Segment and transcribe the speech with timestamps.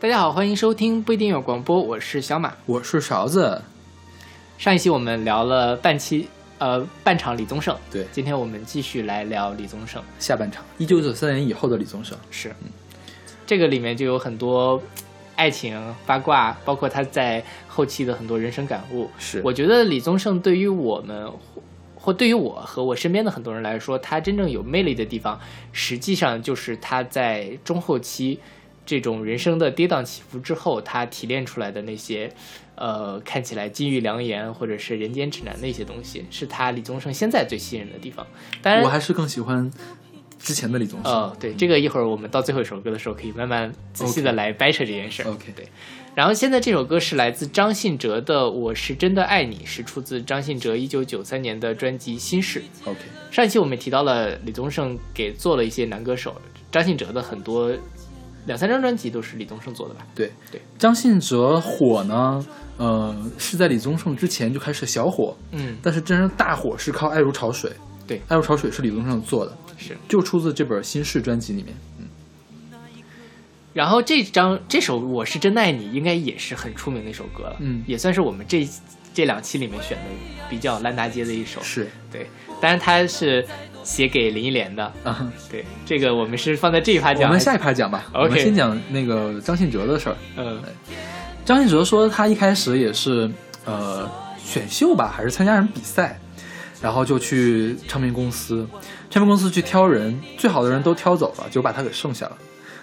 [0.00, 2.52] 大家好，欢迎收听不一定有广播，我是小马。
[2.66, 3.62] 我是勺子。
[4.58, 6.28] 上一期我们聊了半期，
[6.58, 7.74] 呃，半场李宗盛。
[7.90, 10.02] 对，今天我们继续来聊李宗盛。
[10.18, 12.18] 下半场，一九九三年以后的李宗盛。
[12.30, 12.68] 是，嗯
[13.46, 14.82] 这个里面就有很多
[15.36, 19.08] 爱情八卦，包括他在后期的很多人生感悟。
[19.18, 21.32] 是，我觉得李宗盛对于我们，
[21.94, 25.40] 或对于我和我身边的很多人来说，他真正有魅力的地方，
[25.72, 28.38] 实际上就是他在中后期
[28.86, 32.30] 这种人生的跌宕起伏之后，他提炼出来的那些，
[32.74, 38.26] 呃，看起来金玉良言或者是人间指南的一些东西，是他李宗盛现在最吸引人的地方。
[38.62, 39.70] 当然，我还是更喜欢
[40.38, 41.12] 之前的李宗盛。
[41.12, 45.30] 哦，对，这个一会儿我们到最后一首歌的时候，可以慢慢仔细的来掰扯这件事儿。
[45.30, 45.66] OK，对。
[46.14, 52.60] 然后现在这首歌是来自张信哲的《我是真的爱你》，是出自张信哲一九九三年的专辑《心事》。
[52.88, 53.00] OK，
[53.32, 57.72] 上一期我们也提到了李宗盛给做了一些男歌手，张信哲的很多
[58.46, 60.06] 两三张专辑都是李宗盛做的吧？
[60.14, 60.60] 对对。
[60.78, 62.44] 张信哲火呢，
[62.76, 67.70] 呃，是在李宗盛之前就开始小火，嗯，但是真正大火是靠《爱如潮水》。
[68.06, 71.74] 对，《爱如潮水》是李宗盛做的，是就出自这本《新事》专辑里面。
[71.98, 72.06] 嗯，
[73.72, 78.68] 然后这张这首《我是真的爱你》应该也是很出名的一首歌了，嗯也算是我们这
[79.14, 80.04] 这两期里面选的
[80.50, 81.62] 比较烂大街的一首。
[81.62, 82.28] 是对，
[82.60, 83.46] 但是它是
[83.84, 84.90] 写给林忆莲的。
[85.04, 85.32] 啊。
[85.48, 87.28] 对，这个我们是放在这一趴讲。
[87.28, 88.06] 我们下一趴讲吧。
[88.12, 90.16] 我们先讲那个张信哲的事儿。
[90.36, 90.60] 嗯
[91.44, 93.30] 张信哲说，他一开始也是
[93.66, 94.10] 呃
[94.42, 96.18] 选秀吧，还是参加什么比赛，
[96.80, 98.66] 然后就去唱片公司，
[99.10, 102.36] 唱片公司去挑人，最好的人都挑走了，就把他给剩下了。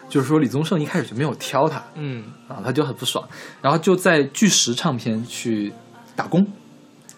[0.08, 3.28] 就是说李宗盛一开始就没有挑他嗯，啊，他就很不爽，
[3.64, 5.74] 然后就在巨石唱片去
[6.16, 6.46] 打工，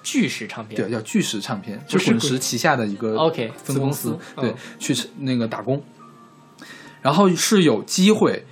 [0.04, 0.80] 巨石唱片。
[0.80, 5.82] 对，叫巨石唱片，就是滚石旗下的一个 OK，分公司公，司对嗯，去那个打工，
[7.02, 8.46] 然后是有机会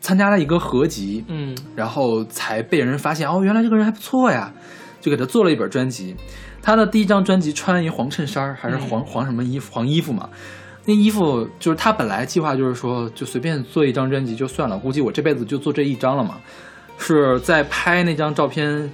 [0.00, 4.52] 参加了一个合集，嗯然后才被人发现，哦，原来这个人还不错呀，
[5.00, 6.14] 就给他做了一本专辑。
[6.62, 10.30] 他的第一张专辑穿一黄衬衫还是黄、黄什么衣服，黄衣服嘛。
[10.86, 16.36] 那衣服就是他本来计划就是说，就随便做一张专辑就算了，估计我这辈子就做这一张了嘛。
[16.96, 18.90] 是在拍那张照片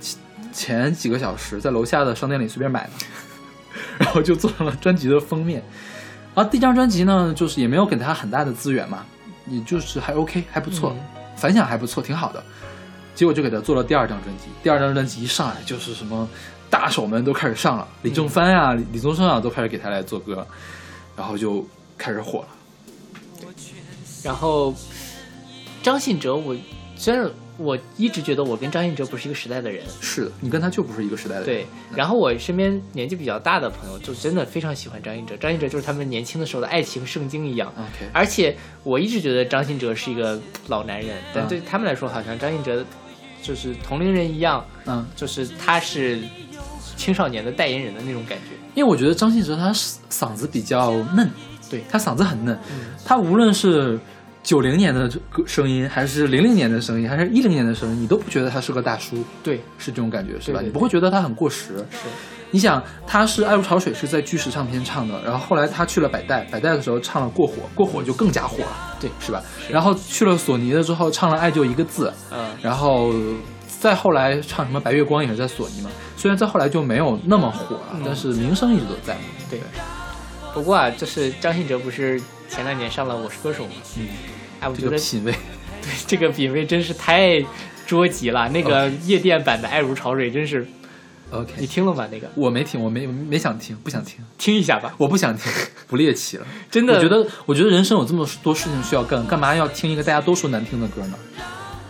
[0.52, 2.90] 前几个小时，在楼下的商店里随便买的，
[3.98, 5.62] 然后就做成了专辑的封面。
[6.34, 9.04] 然后第一张专辑呢，就是也没有给他很大的资源嘛，
[9.46, 10.94] 也就是还 OK，还不错。
[10.96, 12.44] 嗯反响还不错，挺好的。
[13.14, 16.28] 结果就给他做了第二张专辑，第二张专辑一上来就是什么
[16.68, 20.46] 大手们都开始上了，李正帆啊、李李宗盛啊都开始给他来做歌，
[21.16, 22.48] 然后就开始火了。
[24.22, 24.74] 然后
[25.82, 26.54] 张信哲我，
[26.94, 27.26] 虽然
[27.60, 31.46] 我一直觉得我跟张信哲不是一个时代的人，是的，你跟他就不是一个时代的人。
[31.46, 31.66] 对。
[31.94, 35.36] 然后我身边年纪比较大的朋友，就真的非常喜欢张信哲。
[35.36, 37.72] 张信哲就是他们年轻的时候的爱情圣经一样。
[37.76, 42.84] ，OK，而且我一直觉得张信哲是一个老男人，但嗯对他们来说，好像张信哲
[43.42, 46.18] 就是同龄人一样，嗯，就是他是
[46.96, 48.56] 青少年的代言人的那种感觉。
[48.74, 51.28] 因为我觉得张信哲他嗓子比较嫩，
[51.68, 53.98] 对他嗓子很嫩，嗯他无论是
[54.42, 60.58] 九零年的歌声音，还是零零年的声音，还是一零年的声音，你都不觉得他是个大叔，对，是这种感觉是吧？
[60.60, 61.76] 对对你不会觉得他很过时。
[61.90, 61.98] 是，
[62.50, 69.42] 你想，他是《爱如潮水》是在巨石唱片唱的，然后后来他去了百代，百代的时候唱了《过火》，过火就更加火了，对是吧？
[69.68, 73.12] 然后去了索尼了之后，唱了《爱就一个字》，嗯，然后
[73.66, 79.20] 再后来唱什么《白月光》也是在索尼嘛，虽然再后来就没有那么火了，嗯但是名声一直都在嘛。
[79.50, 79.60] 对。
[80.52, 83.72] 不过啊，就是张信哲不是前两年上了《我是歌手》吗？
[83.96, 84.08] 嗯，
[84.60, 85.32] 哎，我这觉得个品味，
[85.82, 87.42] 对这个品味真是太
[87.86, 88.48] 捉急了。
[88.50, 90.66] 那个夜店版的《爱如潮水》真是
[91.30, 92.06] ，OK，你听了吗？
[92.12, 95.50] 那个我没听，我没没想听，不想听，听一下吧，我不想听，
[95.88, 96.46] 不猎奇了。
[96.70, 96.94] 真的。
[96.94, 101.14] 我觉得，我觉得人生有这么多事情需要干，干嘛要听一个大家都说难听的歌呢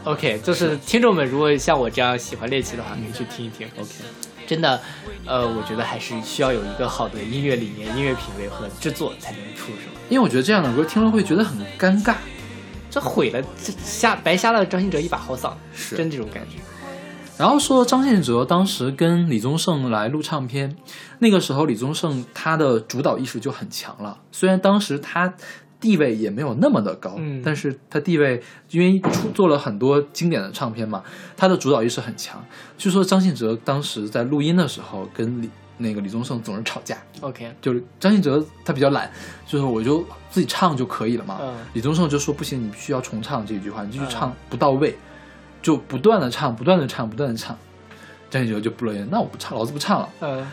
[0.05, 3.69] OK，就是听众们如果像我这样喜欢猎奇的话，可以去听一听。
[3.79, 3.91] ？OK，
[4.47, 4.81] 真的，
[5.27, 9.91] 呃，我觉得还是需要有一个好的音乐理念、音乐品味和制作才能出手。
[10.09, 12.15] 因为我觉得这样的歌听了会觉得很尴尬。
[12.91, 16.59] 这毁了，这瞎白瞎了张信哲一把好嗓，是真这种感觉。
[17.39, 20.77] 然后说张信哲当时跟李宗盛来录唱片，
[21.21, 24.19] 那个时候李宗盛他的主导意识就很强了。
[24.31, 25.33] 虽然当时他
[25.81, 31.03] 地位也没有那么的高，嗯但是他地位因为出做了很多经典的唱片嘛，
[31.35, 32.45] 他的主导意识很强。
[32.77, 35.49] 据说张信哲当时在录音的时候跟李
[35.83, 39.11] 那个李宗盛总是吵架，OK，就是张信哲他比较懒，
[39.47, 41.39] 就是我就自己唱就可以了嘛。
[41.41, 44.95] 嗯李宗盛就说不行，你必须要重唱这一句话，你继续唱不到位，
[45.63, 47.57] 就不断的唱，不断的唱，不断的唱。
[48.29, 50.09] 张信哲就不乐意，那我不唱，老子不唱了。
[50.21, 50.47] 嗯，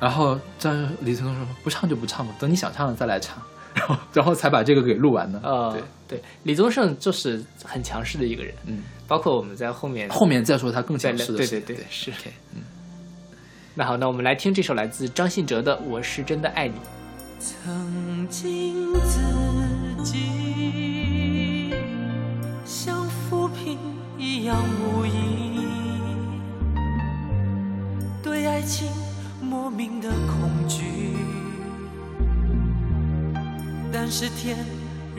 [0.00, 3.40] 然后张李宗盛说不唱就不唱吧，等你想唱了再来唱。
[3.74, 5.40] 然后然后才把这个给录完的。
[5.42, 5.82] 呃，对
[6.18, 12.10] 对，李宗盛就是很强势的一个人，嗯，包括我们在后面后面再说他更强势的对事对对对是
[12.54, 12.60] 嗯。
[13.74, 16.74] 那好，那我们来听这首来自张信哲的《我是真的爱你》。
[17.40, 19.18] 曾经自
[20.04, 21.72] 己
[22.66, 23.78] 像浮萍
[24.18, 25.66] 一样无依，
[28.22, 28.90] 对爱情
[29.40, 31.16] 莫名的恐惧。
[33.90, 34.58] 但是天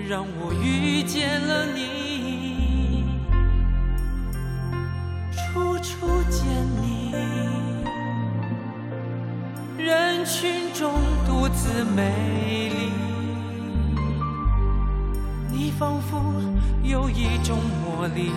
[0.07, 3.03] 让我遇见了你，
[5.31, 6.45] 处处见
[6.83, 7.62] 你。
[9.83, 10.94] 人群中
[11.27, 12.89] 独自美丽，
[15.51, 16.24] 你仿佛
[16.83, 18.31] 有一种魔力。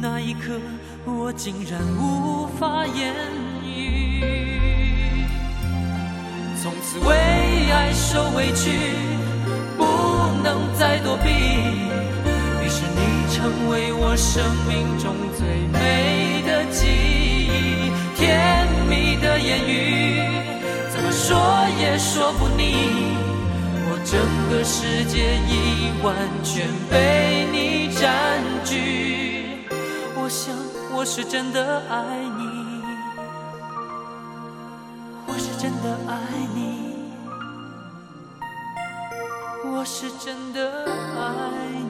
[0.00, 0.58] 那一刻，
[1.04, 3.14] 我竟然无法言
[3.62, 5.26] 语。
[6.62, 7.14] 从此为
[7.70, 8.70] 爱受委屈，
[9.76, 9.84] 不
[10.42, 11.28] 能再躲避。
[12.64, 17.09] 于是你成为我生命中最美的记忆。
[19.50, 20.22] 言语，
[20.92, 21.36] 怎么说
[21.80, 22.62] 也说不腻。
[23.88, 24.14] 我整
[24.48, 26.14] 个世界已完
[26.44, 26.94] 全被
[27.50, 29.66] 你占据。
[30.14, 30.54] 我想
[30.96, 31.96] 我是真的爱
[32.38, 32.80] 你，
[35.26, 36.14] 我是真的爱
[36.54, 36.60] 你，
[39.64, 40.58] 我是真的
[41.18, 41.28] 爱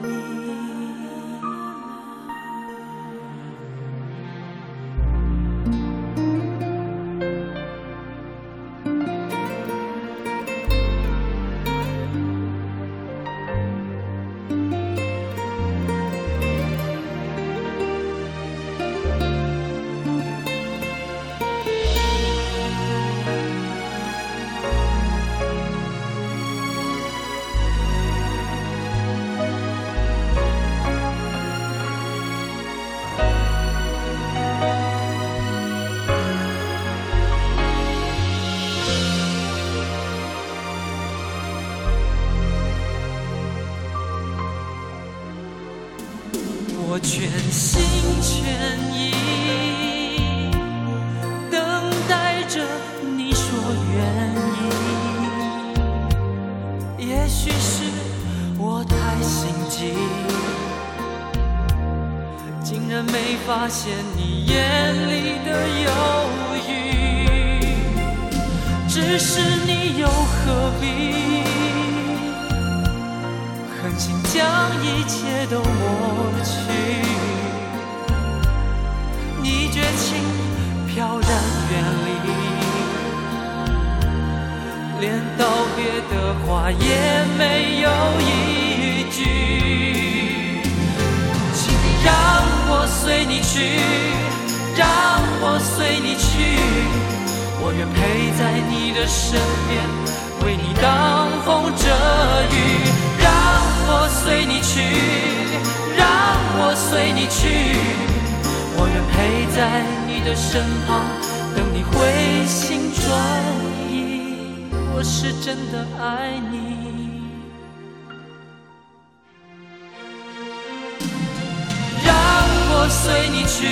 [123.03, 123.65] 随你去，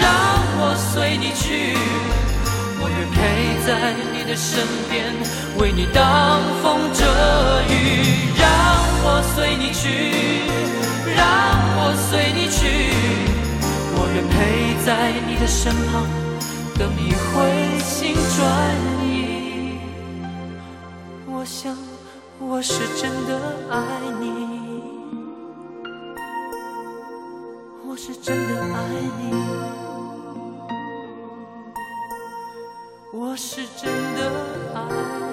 [0.00, 0.10] 让
[0.58, 1.78] 我随你去，
[2.80, 3.16] 我愿陪
[3.64, 5.14] 在你的身边，
[5.56, 7.04] 为你挡风遮
[7.70, 7.72] 雨。
[8.36, 8.44] 让
[9.04, 9.84] 我随你去，
[11.14, 11.22] 让
[11.78, 12.58] 我随你去，
[13.94, 14.36] 我愿陪
[14.84, 14.88] 在
[15.28, 16.04] 你的身旁，
[16.76, 18.38] 等你回心转
[19.06, 19.06] 意。
[21.26, 21.76] 我想
[22.40, 23.30] 我是真的
[23.70, 23.76] 爱
[24.20, 24.47] 你。
[28.00, 28.78] 是真的爱
[29.18, 29.32] 你，
[33.12, 34.20] 我是真的
[34.72, 35.27] 爱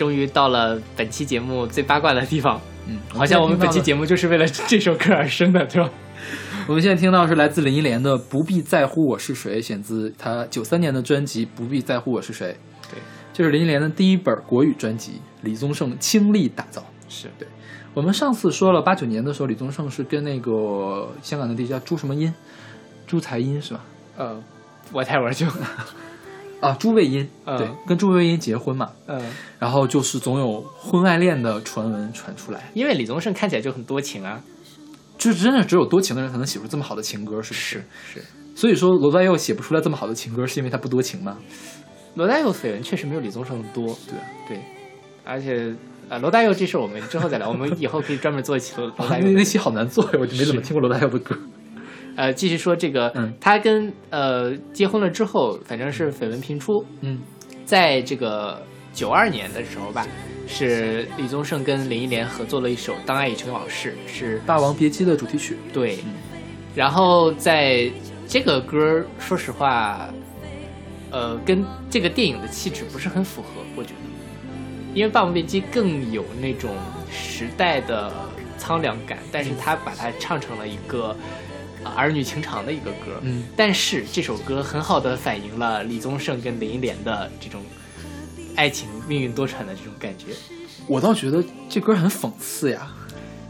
[0.00, 3.82] 终于到了本期节目最八卦的地方，嗯，好像我们本期。
[3.82, 5.90] 节目就是为了这首歌而生的，对吧？
[6.66, 12.56] 我们现在听到是来自林忆莲的《不必在乎我是谁》，选自她九三年的专辑《不必在乎我是谁》。
[12.90, 12.98] 对，
[13.34, 16.82] 这是林忆莲的第一本国语专辑，李宗盛倾力打造。
[17.10, 17.46] 是对
[17.92, 22.32] 我们上次说了，八九年的时候，李宗盛是跟那个香港的 DJ 叫朱什么音，
[23.06, 23.80] 朱才音是吧？
[24.16, 24.42] 呃，
[24.92, 25.46] 我太玩就
[26.60, 29.20] 啊，朱卫音，嗯对，跟朱卫茵结婚嘛，嗯，
[29.58, 34.40] 然后就是总有婚外恋的传闻传出来，因为李宗盛看起来就很多情啊。
[35.18, 37.84] 就是真的只有多情的人才能写出这么好的情歌，是不是？
[38.14, 38.22] 是，
[38.56, 41.36] 所以说罗大佑写不出来这么好的情歌，是因为他不多情吗？
[42.14, 43.84] 罗大佑绯闻确实没有李宗盛多。
[44.08, 44.60] 对啊，对，
[45.22, 45.74] 而且
[46.08, 49.24] 啊，罗大佑这事我们之后再聊，我们以后可以专门做一期罗 大佑。
[49.26, 51.36] 那那期好难做呀，我就没怎么听过罗大佑的歌。
[52.20, 53.32] 呃，继续说这个，嗯。
[53.40, 57.18] 他跟呃结婚了之后，反正是绯闻频出，嗯。
[57.64, 58.60] 在这个
[58.92, 60.06] 九二年的时候吧，
[60.46, 66.00] 是李宗盛跟林忆莲合作了一首《当爱已成往事》，是《霸王别姬》的主题曲，对，
[66.74, 67.90] 然后在
[68.28, 70.10] 这个歌，说实话，
[71.10, 73.94] 呃，跟这个电影的气质不是很符合，我觉得，
[74.92, 76.70] 因为《霸王别姬》更有那种
[77.10, 78.12] 时代的
[78.58, 81.16] 苍凉感，但是他把它唱成了一个、
[81.48, 81.49] 呃
[81.84, 87.62] 儿女情长的一个歌，嗯，但是这首歌很好的反映了李宗盛跟林忆莲的这种
[88.56, 90.26] 爱情命运多舛的这种感觉。
[90.86, 92.86] 我倒觉得这歌很讽刺呀。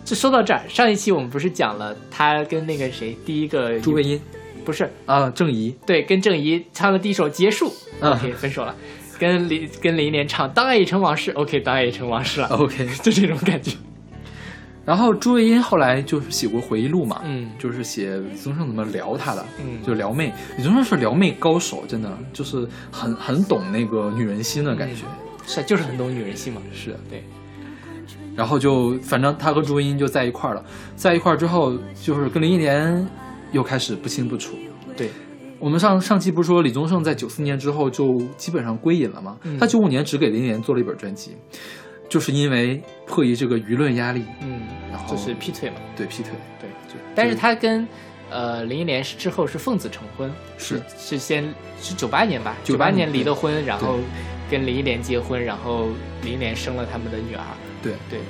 [0.04, 4.20] 就说到这儿，上一期我们不是讲了他跟那个谁第一个朱卫英
[4.64, 7.68] 不是啊，郑怡，对，跟郑怡唱的第一首《结束》
[8.00, 8.74] 嗯 o k 分手了。
[9.18, 12.88] 跟林跟林忆莲唱《当爱已成往事》，OK，当爱已成往事了，OK。
[13.04, 13.72] 就这种感觉。
[14.90, 20.32] 然后朱卫音后来就是写过回忆录嘛，嗯就是写李宗盛怎么撩她的，嗯就撩妹。
[20.56, 25.04] 李宗盛是撩妹高手，真的就是很很懂那个女人心的感觉。
[25.46, 26.60] 是，就是很懂女人心嘛。
[26.72, 27.22] 是，对，
[28.34, 30.64] 然后就反正他和朱卫音就在一块儿了，
[30.96, 33.06] 在一块儿之后，就是跟林忆莲
[33.52, 34.56] 又开始不清不楚。
[34.96, 35.08] 对，
[35.60, 39.36] 我们上上期不是说李宗盛在九四年之后就基本上归隐了吗？
[39.44, 41.36] 嗯他九五年只给林忆莲做了一本专辑，
[42.08, 45.76] 就是因为迫于这个舆论压力，嗯然，后就是劈腿嘛。
[45.96, 47.86] 对劈腿，对，就但是他跟
[48.30, 51.52] 呃林忆莲是之后是奉子成婚，是是先
[51.82, 53.98] 是九八年吧，98八年年离的婚，然后
[54.48, 55.88] 跟林忆莲结婚，然后
[56.22, 57.42] 林忆莲生了他们的女儿。
[57.82, 58.20] 对对，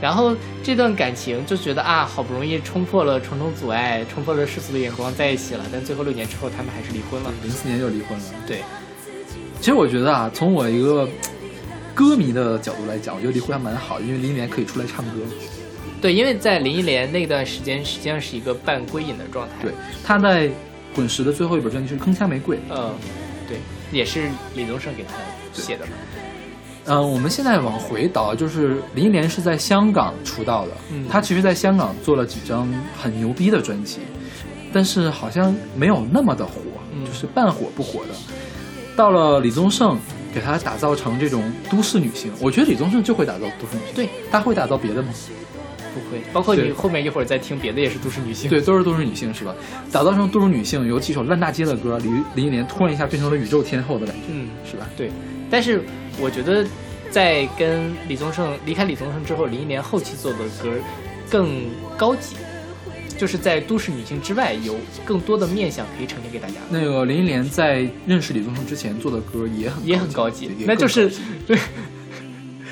[0.00, 7.32] 然后这段感情就觉得啊，好不容易冲破了重重阻碍，冲破了世俗的眼光在一起了，但最后六年之后他们还是离婚了。
[7.42, 8.24] 零四年就离婚了。
[8.46, 8.58] 对，
[9.60, 11.08] 其实我觉得啊，从我一个
[11.98, 15.20] 歌迷的角度来讲，我觉得离婚还蛮好，因为林忆莲可以出来唱歌。
[16.00, 19.54] 对，因为在林忆莲那段时间，实际上是一个半归隐的状态。
[19.60, 19.72] 对，，
[20.04, 20.48] 她在
[20.94, 22.56] 滚石的最后一本专辑是《铿锵玫瑰》。
[22.70, 22.94] 嗯，
[23.48, 23.56] 对，
[23.90, 25.14] 也是李宗盛给她
[25.52, 25.92] 写的嘛。
[26.84, 33.98] 嗯、我们现在往回倒，就是林忆莲是在香港出道的，嗯她其实在香港做了几张很牛逼的专辑，
[34.72, 36.52] 但是好像没有那么的火，
[36.92, 38.14] 嗯就是半火不火的。
[38.94, 39.98] 到了李宗盛，
[40.34, 45.08] 给她打造成这种都市女性，我觉得李宗盛就会打造都市女性，对，他会打造别的吗？
[45.94, 48.48] 不会，包括你后面一会儿再听别的也是都市女性。
[48.48, 49.54] 对，都是都市女性是吧？
[49.90, 54.86] 打造成都市女性，有几首烂大街的歌，林林忆莲突然一下变成了宇宙天后的感觉，嗯，是吧？
[54.96, 55.10] 对。
[55.50, 55.82] 但是
[56.20, 56.64] 我觉得，
[57.10, 60.70] 在跟李宗盛离开李宗盛之后，林忆莲后期做的歌
[61.30, 61.48] 更
[61.96, 62.36] 高级，
[63.18, 66.54] 就是在都市女性之外有更多的面相可以呈现给大家。
[66.70, 71.10] 那个林忆莲在认识李宗盛之前做的歌也很也很高级那就是
[71.46, 71.58] 对。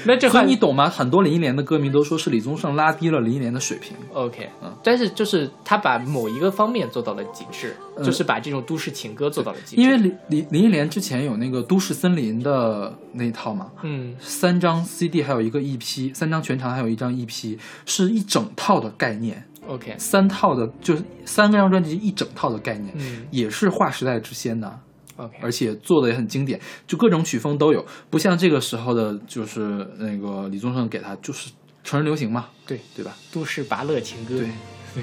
[0.09, 0.89] 那这所话你懂吗？
[0.89, 3.97] 很多林忆莲的歌迷都说是李宗盛拉低了林忆莲的水平。
[4.13, 9.83] OK，嗯但是就是他把某一个方面做到了极致，嗯就是把这种都市情歌做到了极致。
[9.83, 23.27] 因为林林林忆莲之前有那个《都市森林》的那一套嘛，嗯三张 CD 还有一个 EP，三张全长还有一张 EP，是一整套的概念，，OK，三套的就是三张专辑一整套的概念，嗯。
[23.31, 24.81] 也是划时代之先的。
[25.17, 31.51] OK，而且做的也很经典，就各种曲风都有，不像这个时候的，就是那个李宗盛给他就是
[31.83, 33.17] 成人流行嘛，对，对吧？
[33.33, 34.39] 都市拔乐情歌。
[34.39, 35.03] 对，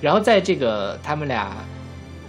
[0.00, 1.56] 然后在这个他们俩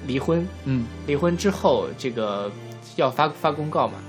[0.08, 2.51] 离婚，嗯，离婚之后，这个
[2.96, 4.00] 要发发公告嘛，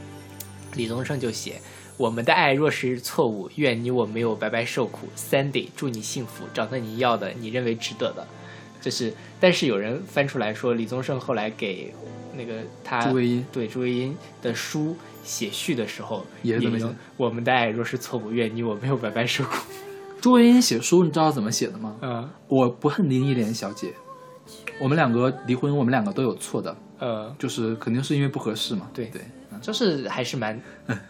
[0.74, 1.60] 李宗盛就写
[1.98, 5.08] ：“我们的爱若是错误，愿你我没有白白受苦。
[5.16, 8.26] Sandy，祝你幸福，找到你要的，你认为值得的。”
[8.80, 11.92] 就是，但是有人翻出来说，李宗盛后来给
[12.36, 19.56] 那个他朱维英对朱维英的书写序的时候，也是这么写用我们的爱若是错误，愿你我没有白白受苦。
[20.22, 21.96] 朱维英写书，你知道怎么写的吗？
[22.00, 23.92] 嗯我不恨林忆莲小姐，
[24.80, 28.88] 我们两个离婚，我们两个都有错的，呃，就是肯定是因为不合适嘛。
[28.94, 29.22] 对对，
[29.60, 30.60] 就是还是蛮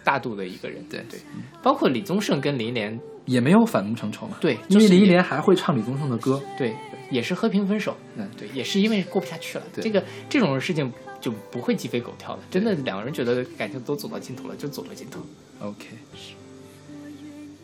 [0.05, 0.83] 大度的一个人。
[0.89, 1.21] 对对，
[1.63, 4.37] 包括李宗盛跟林忆莲，也没有反目成仇嘛。
[4.41, 6.41] 对因为林忆莲还会唱李宗盛的歌。
[6.57, 6.75] 对，
[7.11, 7.97] 也是和平分手。
[8.17, 9.65] 嗯，对，也是因为过不下去了。
[9.75, 15.21] 对这个这种事情就不会鸡飞狗跳的，真的两个人觉得感情都走到尽头了，就走到尽头。
[15.61, 15.87] OK，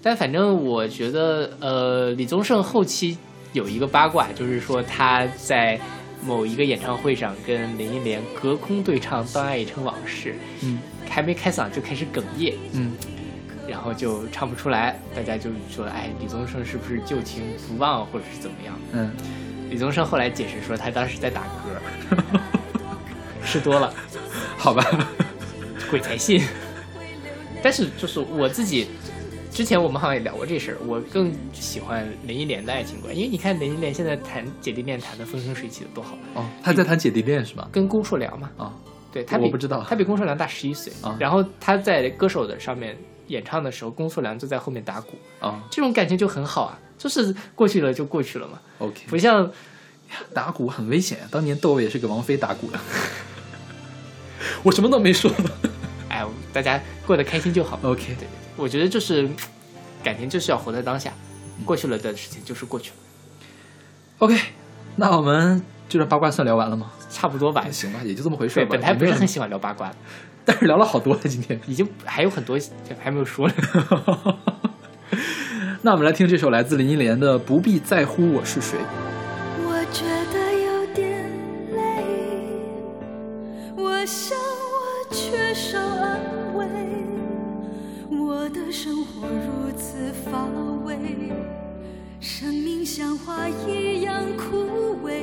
[0.03, 3.17] 但反正我觉得，呃，李宗盛后期
[3.53, 5.81] 有一个八卦，就是说他在
[6.27, 10.79] 某一个演唱会上跟林忆莲隔空对唱《当爱已成往事》，嗯
[11.09, 12.93] 还没开嗓就开始哽咽，嗯，
[13.69, 18.75] 然后就唱不出来，大家就说，哎，李宗盛是不是旧情不忘，或者是怎么样？
[18.93, 19.13] 嗯，
[19.71, 22.19] 李宗盛后来解释说，他当时在打嗝，
[23.47, 23.95] 吃多了，
[24.59, 24.85] 好吧。
[25.91, 26.43] 鬼才信。
[27.63, 28.89] 但是就是我自己，
[29.55, 37.69] 之前我们好像也聊过这事儿，我更喜欢林忆莲的爱情观，因为你看林忆莲现在谈姐弟恋谈的风生水起的多好，哦，她在谈姐弟恋是吧？
[37.71, 38.75] 跟龚硕良嘛，啊，
[39.13, 39.87] 对他比我不知道。
[39.89, 49.49] 他比龚硕良大十一岁，啊然后他在歌手的上面演唱的时候，龚硕良就在后面打鼓，啊这种感情就很好啊，就是过去了就过去了嘛，，OK，不像
[50.33, 52.81] 打鼓很危险，当年窦唯也是给王菲打鼓的。
[54.65, 55.31] 我什么都没说。
[56.11, 57.79] 哎，大家过得开心就好。
[57.83, 59.29] OK，对，我觉得就是
[60.03, 61.13] 感情就是要活在当下，
[61.65, 62.97] 过去了的事情就是过去了
[64.19, 64.39] ，OK，
[64.97, 66.93] 那我们就这八卦算聊完了吗？
[67.11, 67.67] 差不多吧。
[67.71, 68.71] 行吧，也就这么回事对，吧。
[68.73, 69.95] 本来不是很喜欢聊八卦的，
[70.45, 71.59] 但是聊了好多了今天。
[71.67, 72.59] 已经还有很多
[73.01, 73.55] 还没有说呢。
[75.83, 78.79] 那我们来听这首来自林忆莲的《不必在乎我是谁》。
[79.67, 81.31] 我觉得有点
[81.73, 81.77] 累，
[83.77, 84.39] 我想
[92.97, 95.19] 像花一样枯萎，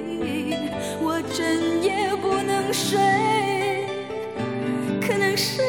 [0.99, 2.99] 我整夜不能睡，
[4.99, 5.61] 可能是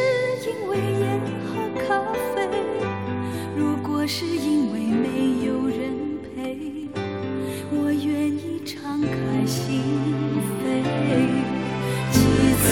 [0.45, 2.03] 因为烟和咖
[2.35, 2.51] 啡，
[3.57, 5.95] 如果是因为没有人
[6.35, 6.59] 陪。
[7.71, 9.79] 我愿意敞开心
[10.59, 10.83] 扉。
[12.11, 12.19] 几
[12.59, 12.67] 次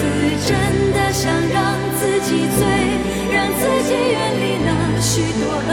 [0.45, 0.51] 真
[0.91, 2.67] 的想让自己醉，
[3.31, 4.69] 让自己远离那
[5.01, 5.71] 许多恩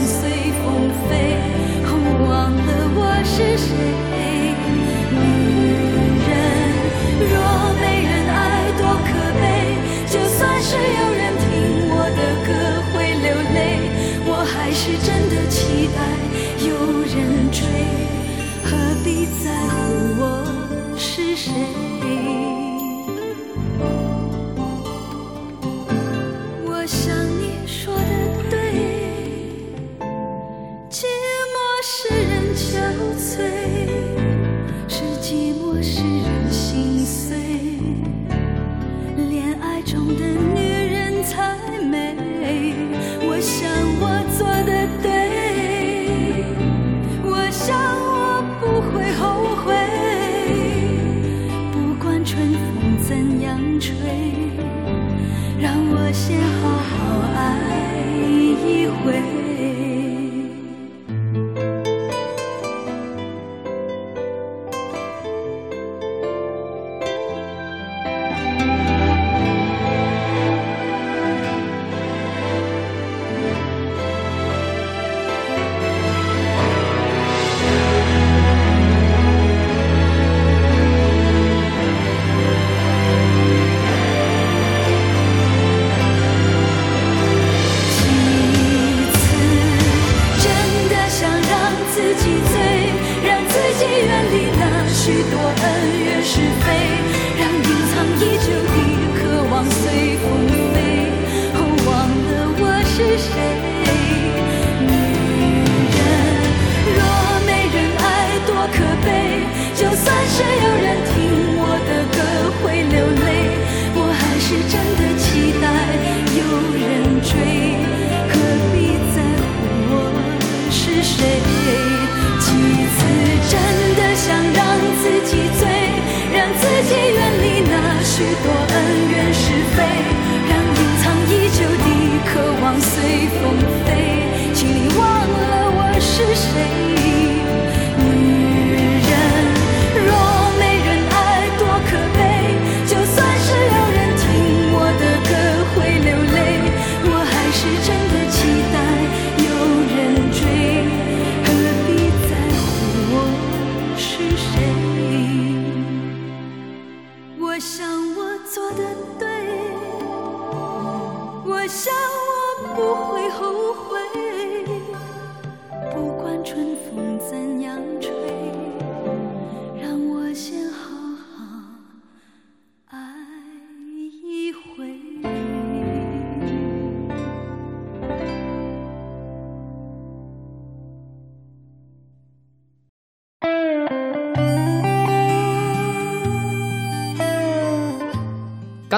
[0.00, 1.64] 随风飞。
[2.26, 4.23] 忘了我是谁，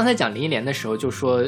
[0.06, 1.42] 才讲林忆莲的时候，就说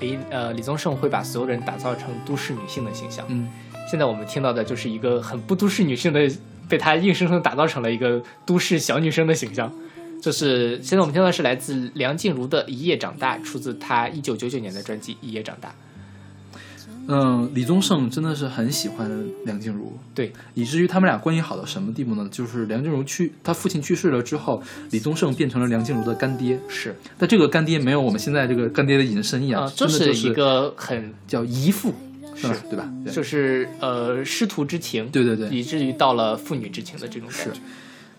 [0.00, 3.24] 李呃李宗盛会把所有人打造成都市女性的形象。
[3.28, 3.48] 嗯，
[3.88, 6.28] 现在我们听到的就是一个很不都市女性的，
[6.68, 9.72] 被他硬生生打造成了一个都市小女生的形象。
[10.20, 15.68] 就是现在我们听到的是来自梁静茹的《一夜长大》，出自她一九九九年的专辑《一夜长大》。
[17.10, 19.10] 嗯，李宗盛真的是很喜欢
[19.44, 22.28] 梁静茹，对，以至于他们俩关系好到什么地步呢？
[22.30, 26.58] 就是梁静茹去，他父亲去世了之后，李宗盛变成了梁静茹的干爹。
[26.68, 31.92] 是但这个干爹没有我们现在这个干爹的引申义啊，啊，就是一个很叫姨父，
[32.36, 32.56] 是吧？
[32.70, 32.88] 对吧？
[33.04, 37.60] 对就是呃师徒之情，对对对以至于到了父女之情的这种感觉。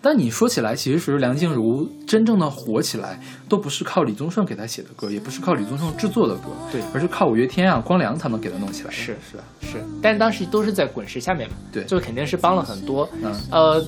[0.02, 8.92] 但你说起来，其实梁静茹真正的火起来，都不是靠李宗盛给她写的歌，也不是靠李宗盛制作的歌，对而是靠五月天啊、光良他们给她弄起来的。
[8.92, 9.38] 是是？
[9.70, 13.08] 是，但当时都是在滚石下面嘛，对就肯定是帮了很多。
[13.22, 13.84] 嗯，呃，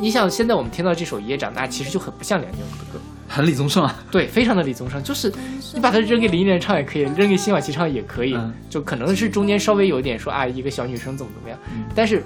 [0.00, 4.00] 你想现在我们听到这首《一夜长大》，其实就很不像梁静茹的歌， 很李宗盛啊。
[4.12, 5.32] 对，非常的李宗盛，就是
[5.74, 12.22] 你把它扔给林忆莲唱也可以，扔给辛晓琪唱也可以，嗯就可能是中间稍微有一点说啊，一个小女生怎么怎么样，嗯但是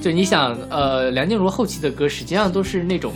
[0.00, 3.14] 就你想，呃，梁静茹后期的歌实际上都是那种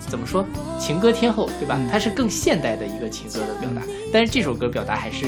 [0.00, 0.44] 怎么说
[0.80, 1.76] 情歌天后，对吧？
[1.78, 5.26] 嗯它是更现代的一个情歌的表达，但是这首歌表达还是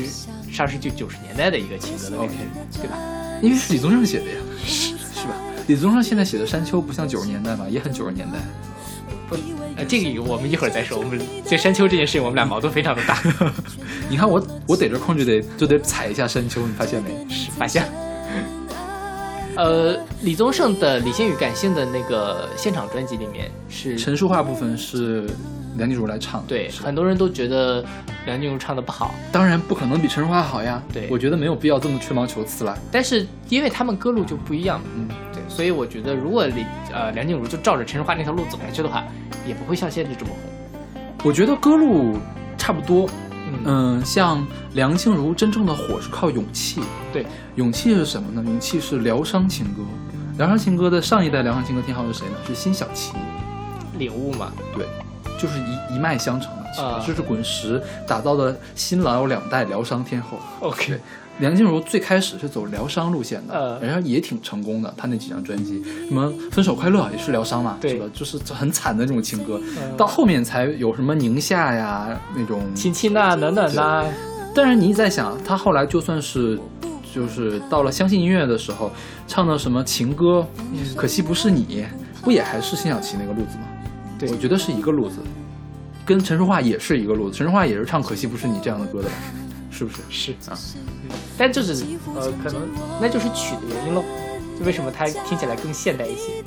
[0.51, 2.35] 上世纪九十年代的一个情歌的感觉 OK
[2.83, 2.99] 对吧？
[3.43, 5.35] 因为是李宗盛写的呀， 是吧？
[5.67, 8.39] 李宗盛现在写的《山丘》不像九十年代嘛，也很九十年代。
[9.77, 10.97] 呃，这个我们一会儿再说。
[10.99, 13.21] 我们对山丘这件事情，我们俩矛盾非常的大
[14.09, 17.11] 你看我我逮着空就得就得踩一下山丘，你发现没？
[17.29, 17.85] 是发现。
[19.57, 25.29] 呃，李宗盛的《理性与感性》的那个现场专辑里面是陈述话部分是
[25.77, 27.85] 梁静茹来唱的，对，很多人都觉得
[28.27, 30.83] 梁静茹唱的不好，当然不可能比陈淑桦好呀。
[30.93, 32.77] 对我觉得没有必要这么吹毛求疵了。
[32.93, 39.05] 但是因为他们歌路就不一样，嗯，对，所以我觉得如果李呃梁静茹就照着陈淑桦那条路走下去的话，
[39.47, 41.03] 也不会像现在这么红。
[41.25, 42.19] 我觉得歌路
[42.59, 43.09] 差不多。
[43.53, 46.81] 嗯，嗯，像梁静茹真正的火是靠勇气。
[47.13, 48.43] 对，勇气是什么呢？
[48.45, 49.83] 勇气是疗伤情歌。
[50.39, 52.35] 疗伤情歌的上一代疗伤情歌天后是谁呢？
[52.47, 53.13] 是辛晓琪。
[53.99, 54.87] 领悟嘛，对，
[55.39, 60.39] 就是一一脉相承的，其实啊这是滚石打造的新老两代疗伤天后。
[60.61, 61.01] OK
[61.39, 64.93] 梁静茹最开始是走疗伤路线的，呃人家也挺成功的。
[64.97, 68.07] 她那几张专辑，什么《分手快乐》也是疗伤嘛，对是吧？
[68.13, 69.61] 就是很惨的那种情歌。
[69.77, 74.05] 嗯到后面才有什么宁夏呀那种亲亲呐，暖暖呐，
[74.55, 76.59] 但是你在想，她后来就算是，
[77.15, 78.91] 就是到了相信音乐的时候，
[79.29, 80.47] 唱的什么情歌，
[80.97, 81.85] 可惜不是你，
[82.23, 83.65] 不也还是辛晓琪那个路子吗？
[84.19, 85.17] 对我觉得是一个路子，
[86.07, 87.37] 跟陈淑桦也是一个路子。
[87.37, 89.15] 陈淑桦也是唱《可惜不是你》这样的歌的吧？
[89.77, 90.01] 是不是？
[90.09, 90.59] 是啊，
[91.37, 91.85] 但就是
[92.15, 92.63] 呃，可能
[93.01, 94.03] 那就是曲的原因喽。
[94.59, 96.43] 就为什么它听起来更现代一些？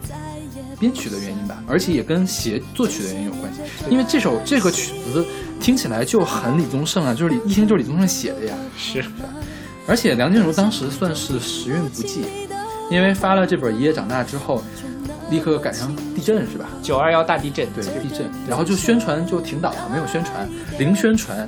[0.79, 3.59] 编曲的原因吧，而且也跟写作曲的原因有关系。
[3.89, 5.23] 因为这首这个曲子
[5.59, 8.55] 听起来就很李宗盛啊，就是李一听就是李宗盛写的呀。
[8.77, 9.03] 是，
[9.85, 12.25] 而且梁静茹当时算是时运不济，
[12.89, 14.63] 因为发了这本《一夜长大》之后，
[15.29, 16.67] 立刻赶上地震是吧？
[16.81, 21.47] 九二幺大地震，对，地震，然后就宣传就停档了，没有宣传，零宣传，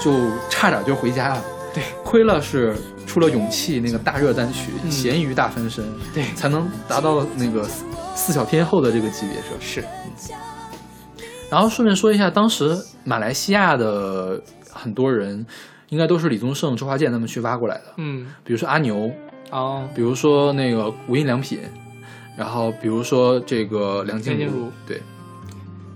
[0.00, 1.44] 就差点就回家了。
[1.74, 2.74] 对，亏了是
[3.06, 6.24] 出了勇气那个大热单曲嗯《咸鱼大翻身》，对。
[6.34, 9.56] 才能达到那个四四小天后的这个级别是吧？
[9.60, 9.84] 是，
[11.50, 14.40] 然后顺便说一下，当时马来西亚的
[14.72, 15.44] 很多人，
[15.90, 19.10] 应该都是李宗盛、周华健他们去挖过来的，嗯，比如说阿牛，
[19.50, 21.60] 哦，比如说那个无印良品，
[22.38, 25.02] 然后比如说这个梁静茹对，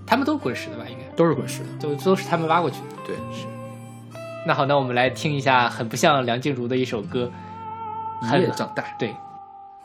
[0.05, 0.85] 他们都是滚石的吧？
[0.87, 1.15] 应该？
[1.15, 2.85] 都是滚石的，都都是他们挖过去的。
[3.07, 3.15] 对，
[4.45, 7.31] 那好，那我们来听一下很不像梁静茹的一首歌，
[8.23, 8.83] 一夜长大。
[8.97, 9.15] 对，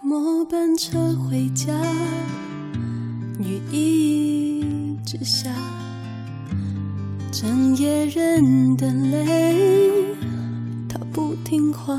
[0.00, 1.74] 末班车回家，
[3.38, 5.50] 雨一直下，
[7.30, 10.16] 整夜人的泪，
[10.88, 11.94] 它不听话。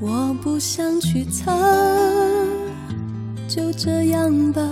[0.00, 1.54] 我不想去擦，
[3.46, 4.62] 就这样吧。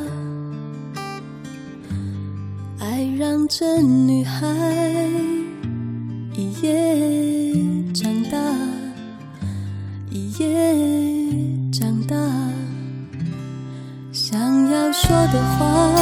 [2.99, 4.45] 爱让这女孩
[6.35, 7.55] 一夜
[7.95, 8.37] 长大。
[10.11, 10.75] 一夜
[11.71, 12.17] 长大，
[14.11, 14.41] 想
[14.73, 15.93] 要说的话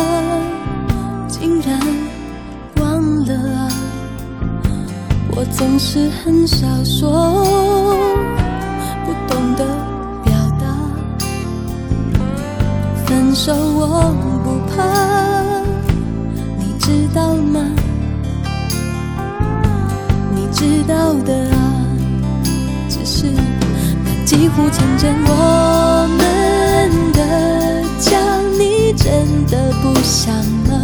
[1.29, 1.79] 竟然
[2.81, 3.69] 忘了啊！
[5.33, 7.45] 我总是很少说，
[9.05, 9.67] 不懂得
[10.25, 10.65] 表达。
[13.05, 15.36] 分手我不怕，
[16.87, 17.61] 知道吗？
[20.33, 21.85] 你知道的啊，
[22.89, 23.27] 只是
[24.05, 28.17] 那几乎成真我们的家，
[28.57, 30.33] 你真的不想
[30.69, 30.81] 吗？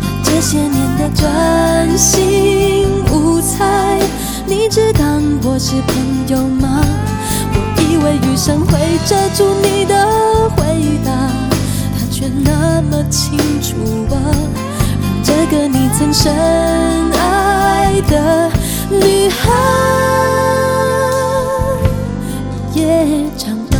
[0.00, 4.00] 那这些年的专心无猜，
[4.48, 5.94] 你只当我是朋
[6.26, 6.84] 友吗？
[7.54, 9.94] 我以为雨伞会遮住你的
[10.56, 11.12] 回答，
[11.96, 13.76] 它却那么清楚
[14.12, 14.18] 啊，
[15.30, 16.34] 这个你曾深
[17.12, 18.50] 爱的
[18.90, 19.48] 女孩
[22.74, 23.79] 也长大。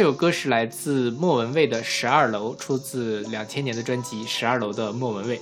[0.00, 5.38] 这首歌是来自莫文蔚的《十二楼》，出自两千年的专辑《十二楼》的莫文蔚。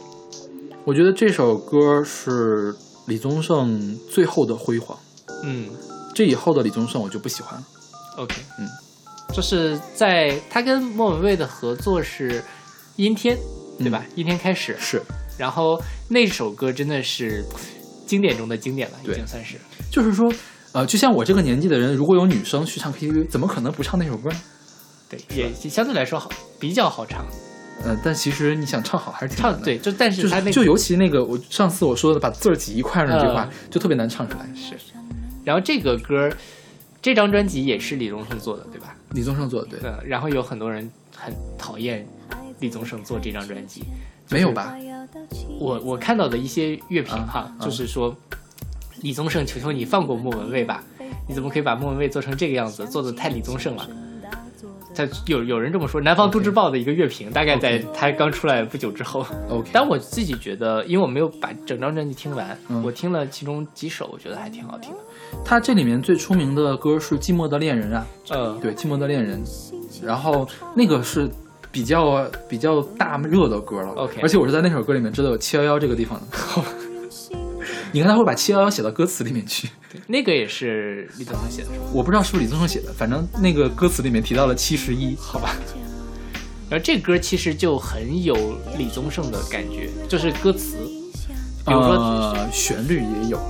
[0.84, 2.74] 我觉得这首歌是
[3.06, 4.98] 李宗盛最后的辉煌，
[5.44, 5.68] 嗯
[6.12, 7.64] 这以后的李宗盛我就不喜欢了。
[8.16, 8.66] ，OK，嗯，
[9.32, 12.40] 就是在他跟莫文蔚的合作是
[12.96, 13.36] 《阴天》，
[13.78, 14.04] 对吧？
[14.16, 15.00] 阴天开始，是，
[15.38, 17.44] 然后那首歌真的是
[18.08, 19.54] 经典中的经典了，已经算是。
[19.88, 20.28] 就是说，
[20.72, 24.30] 呃，就像我这个年纪的人，如果有女生去唱 KTV，怎么可能不唱那首歌？
[25.08, 27.24] 对，也相对来说好，比较好唱。
[27.84, 29.58] 呃，但其实你想唱好还是挺难的。
[29.58, 34.46] 唱对，就但是他那个就就尤其那个我上次我说的把字儿挤一块儿那句话，就特别难唱出来。
[34.54, 34.76] 是，
[35.44, 36.28] 然后这个歌，
[37.00, 38.94] 这张专辑也是李宗盛做的，对吧？
[39.12, 42.06] 李宗盛做的对，呃，然后有很多人很讨厌
[42.60, 43.84] 李宗盛做这张专辑，
[44.28, 44.74] 没有吧？
[45.58, 48.14] 我我看到的一些乐评哈，啊就是说
[49.02, 50.82] 李宗盛，求求你放过莫文蔚吧，
[51.26, 53.88] 你怎么可以把莫文蔚做成这个样子，做的太李宗盛了。
[54.94, 59.24] 他有有人这么说，南方都市报的一个乐评，大概在他刚出来不久之后。
[59.48, 62.82] OK，但我自己觉得，因为我没有把整张专辑听完，嗯。
[62.82, 64.98] 我听了其中几首，我觉得还挺好听的。
[65.44, 69.40] 他这里面最出名的歌是《寂寞的恋人》啊，呃，对，《寂寞的恋人》，
[70.02, 71.30] 然后那个是
[71.70, 73.92] 比较比较大热的歌了。
[73.92, 76.26] OK 而且我是在那首歌里面知道有七幺幺这个地方的。
[77.92, 79.68] 你看他会把七幺幺写到歌词里面去。
[79.90, 81.86] 对， 那个也是李宗盛写的，是吧？
[81.92, 85.54] 我不知道是不是李宗盛写的，反正那个歌词里面提到了七十一，好吧。
[86.70, 88.34] 然后这歌其实就很有
[88.76, 90.76] 李宗盛的感觉，就是歌词，
[91.64, 93.40] 比如说，呃，旋律也有，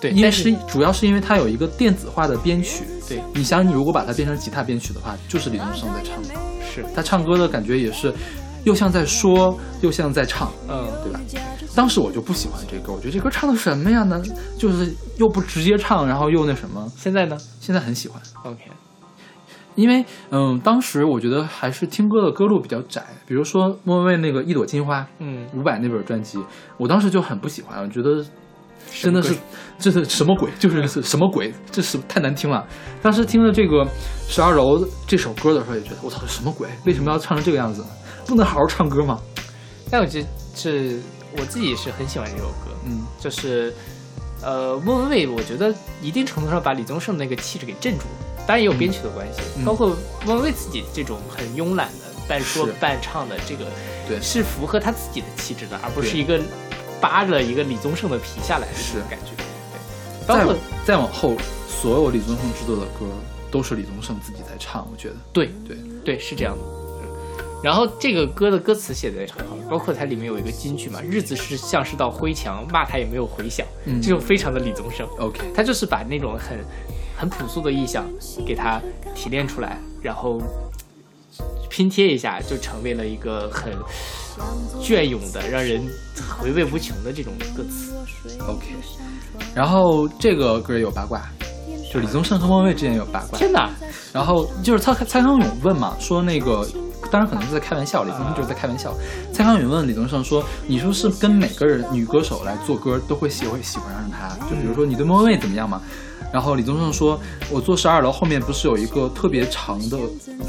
[0.00, 2.84] 对，因为但是是主要是因为它有一个电子化的编曲。
[3.06, 6.28] 对你想，你如果把它变成吉他编曲的话，就是李宗盛在唱的。
[6.74, 8.12] 是，他唱歌的感觉也是，
[8.68, 11.18] 又像在说，又像在唱，嗯，对吧？
[11.74, 14.02] 当时我就不喜欢这歌，我觉得这歌唱的什么呀？
[14.02, 14.20] 呢，
[14.58, 16.86] 就是又不直接唱，然后又那什么。
[16.94, 18.60] 现在呢现在很喜欢，？OK，
[19.74, 26.38] 因为嗯，当时我觉得还是听歌的歌路比较窄，比如说莫文蔚那个《一朵金花》，嗯，伍佰那本专辑，
[26.76, 28.22] 我当时就很不喜欢，我觉得
[29.00, 29.34] 真的是
[29.78, 30.50] 这是什么鬼？
[30.58, 31.54] 就是是什么鬼？
[31.70, 32.66] 这是太难听了。
[33.00, 33.76] 当时听了这个
[34.28, 36.68] 《十二楼》这首歌的时候，也觉得我操，什么鬼？
[36.84, 37.82] 为什么要唱成这个样子？
[38.28, 39.20] 不能好好唱歌吗？
[39.90, 41.00] 但我觉得是
[41.34, 43.74] 我自己是很喜欢这首歌，嗯，就是
[44.42, 49.64] 呃，莫文蔚，我觉得一定程度上把李宗盛那个气质给镇住了，当然也有编曲的关系，嗯。
[49.64, 53.64] 包括莫文蔚自己这种很慵懒的半说半唱的这个，
[54.06, 54.20] 对。
[54.20, 56.38] 是符合他自己的气质的，而不是一个
[57.00, 58.98] 扒着一个李宗盛的皮下来的这是。
[58.98, 59.32] 种感觉。
[59.36, 61.34] 对，包括再往后，
[61.66, 63.06] 所有李宗盛制作的歌
[63.50, 65.16] 都是李宗盛自己在唱，我觉得。
[65.32, 65.50] 对。
[65.66, 66.77] 对，对是这样的。
[67.60, 75.04] 嗯然后这个歌的歌词写的也很好，包括它里面有一个金句嘛，“日子是像是道灰墙，骂他也没有回响”，嗯这种非常的李宗盛。
[75.18, 76.58] OK，他就是把那种很
[77.16, 78.08] 很朴素的意象
[78.46, 78.80] 给它
[79.12, 80.40] 提炼出来，然后
[81.68, 83.72] 拼贴一下，就成为了一个很
[84.80, 85.82] 隽永的、让人
[86.38, 87.92] 回味无穷的这种歌词。
[88.46, 88.66] OK，
[89.52, 91.28] 然后这个歌有八卦，
[91.92, 93.38] 就李宗盛和莫文蔚之间也有八卦。
[93.38, 93.70] 天哪！
[94.12, 96.66] 然后就是蔡蔡康永问嘛，说那个，
[97.10, 98.94] 当然可能是在开玩笑，李宗盛就是在开玩笑。
[99.32, 104.28] 蔡康永问李宗盛说：“你说是跟每个人女歌手来做歌都会喜会喜欢上她？
[104.46, 105.80] 就比如说你对莫文蔚怎么样嘛？”
[106.32, 107.18] 然后李宗盛说
[107.50, 109.98] ：“我做十二楼后面不是有一个特别长的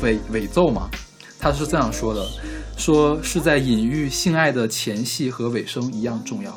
[0.02, 0.90] 尾尾奏吗？
[1.40, 2.28] 他是这样说的，
[2.76, 6.52] 说是在隐喻性爱的前戏和尾声一样重要。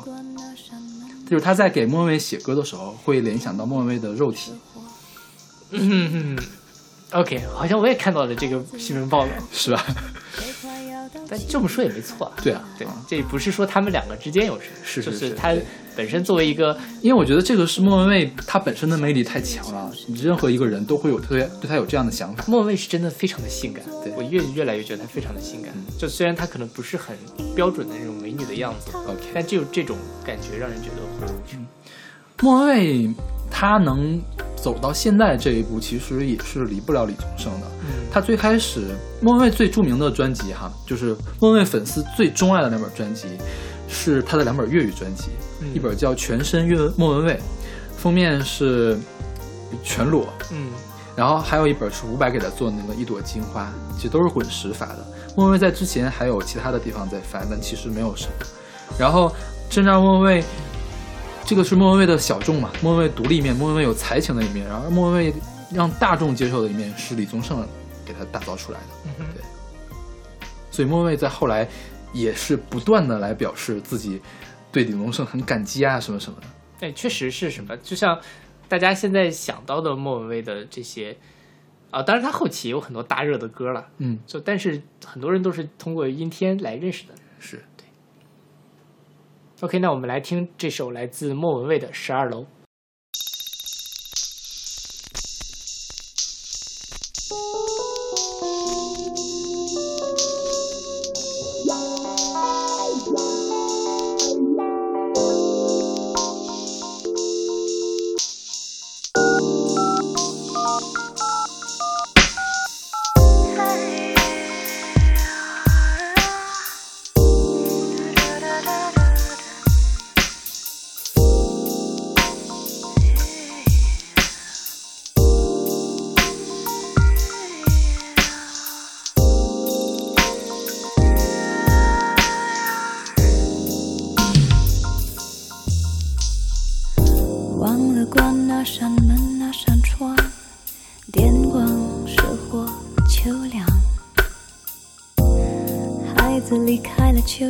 [1.29, 4.51] 就是他在给莫文蔚写歌的时候，会联想到莫文蔚的肉体，
[5.73, 6.37] 嗯
[7.11, 9.85] ，OK，好像我也看到了这个新闻报道，是吧？
[11.29, 12.33] 但这么说也没错啊。
[12.43, 15.53] 对啊，对，这不是说他们两个之间有什么，是是就是是他
[15.95, 22.43] 本身作为一个因为我觉得这个是莫文蔚她本身的魅力太强了，你任何一个人都会有特别对她有这样的想法。
[22.47, 25.71] 莫文蔚是真的非常的性感，对我越越来越觉得她非常的性感。
[25.97, 27.15] 就虽然她可能不是很
[27.55, 31.65] 标准的那种美女的样子 OK 但就这种感觉让人觉得回味无穷。
[32.41, 33.13] 莫文蔚
[33.55, 34.19] 她能
[34.55, 37.67] 走到现在这一步，其实也是离不了李宗盛的。
[37.83, 43.27] 嗯她最开始，莫文蔚最著名的专辑哈，就是莫文蔚粉丝最钟爱的两本专辑，
[43.87, 45.29] 是他的两本粤语专辑，
[45.61, 47.33] 嗯一本叫《全身岳莫文蔚》，
[47.95, 48.97] 封面是
[49.83, 50.69] 全裸，嗯
[51.15, 55.05] 然后还有一本是伍佰给他做的那个一朵金花，其实都是滚石发的。
[55.35, 58.33] 莫文蔚在之前还有其他的地方在发，但其实没有什么。
[58.97, 59.31] 然后
[59.69, 60.43] 真让莫文蔚，
[61.45, 65.33] 这个是莫文蔚的小众嘛，莫文蔚独立一面，莫文蔚有才情的一面，然后莫文蔚
[65.71, 67.67] 让大众接受的一面是李宗盛
[68.05, 68.85] 给他打造出来的。
[69.19, 69.43] 嗯对，
[70.71, 71.67] 所以莫文蔚在后来
[72.13, 74.21] 也是不断的来表示自己
[74.71, 76.87] 对李宗盛很感激啊什么什么的。
[76.87, 77.75] 哎，确实是什么？
[77.77, 78.19] 就像
[78.67, 81.15] 大家现在想到的莫文蔚的这些
[81.91, 87.13] 啊，当然他后期也有很多大热的歌了，嗯，就但是很多人都是通过阴天来认识的。
[87.39, 87.63] 是。
[89.63, 92.41] OK，那我们来听这首来自莫文蔚的《十二楼》。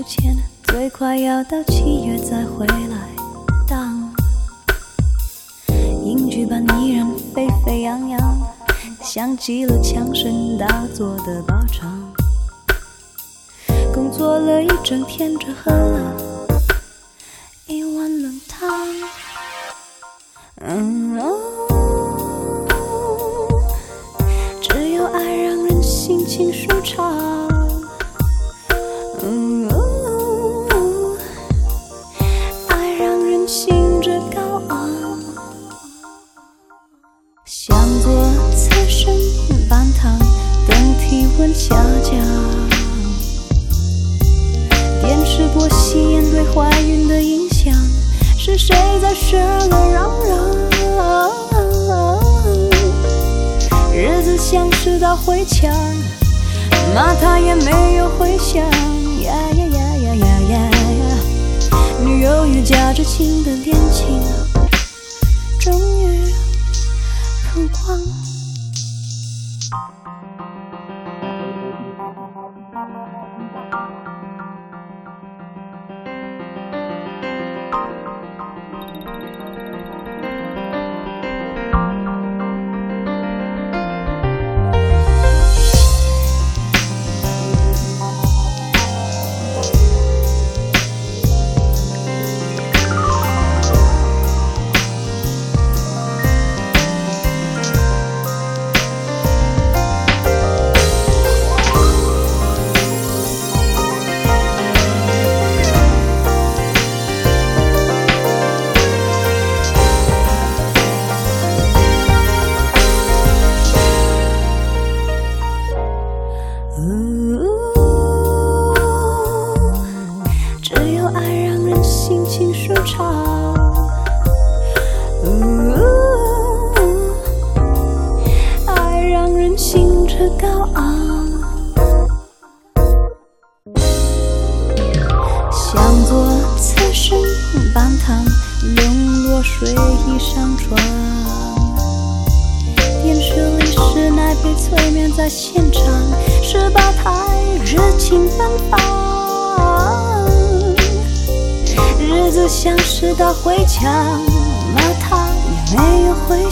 [0.03, 3.07] 开了秋千，最快要到七月再回来。
[3.67, 4.13] 当
[6.03, 8.19] 影剧版依然沸沸扬扬，
[9.01, 11.97] 像极了枪声大作的靶场。
[13.93, 16.32] 工作了一整天，只喝了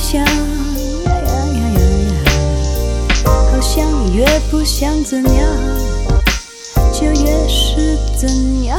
[0.02, 0.20] 想。
[0.26, 0.28] 呀
[1.06, 5.46] 呀呀呀，好像越不想怎样，
[6.92, 8.78] 就越是怎样。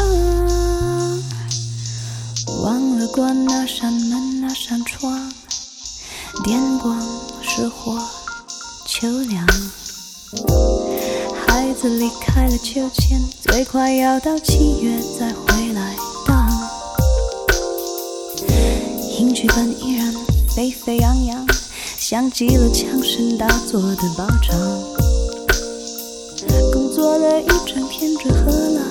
[2.63, 5.33] 忘了关那扇门，那扇窗。
[6.43, 7.01] 电光
[7.41, 7.99] 石火，
[8.87, 9.47] 秋凉。
[11.47, 15.95] 孩子离开了秋千，最快要到七月再回来
[16.27, 16.51] 荡。
[19.19, 20.13] 影剧本依然
[20.55, 21.47] 沸沸扬扬，
[21.97, 24.55] 像极了枪声大作的保障。
[26.71, 28.82] 工作了一整天，只喝了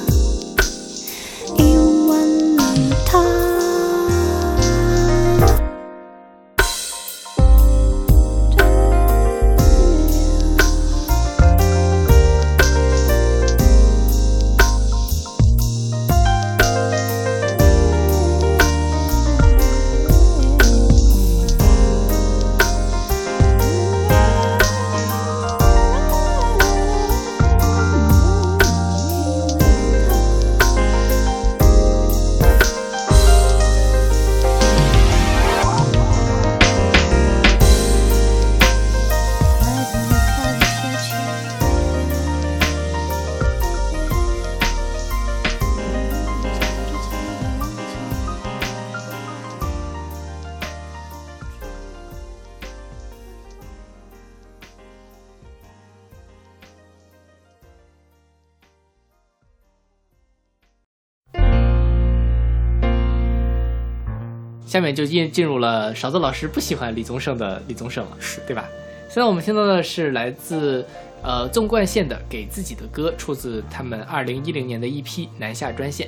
[64.71, 68.69] 下面就进进入了勺子老师不喜欢李宗盛的李宗盛了，是对吧？
[69.09, 70.85] 现在我们听到的是来自
[71.21, 76.07] 呃纵贯线的《给自己的歌》，出自他们二零一零年的一批南下专线。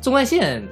[0.00, 0.66] 纵贯线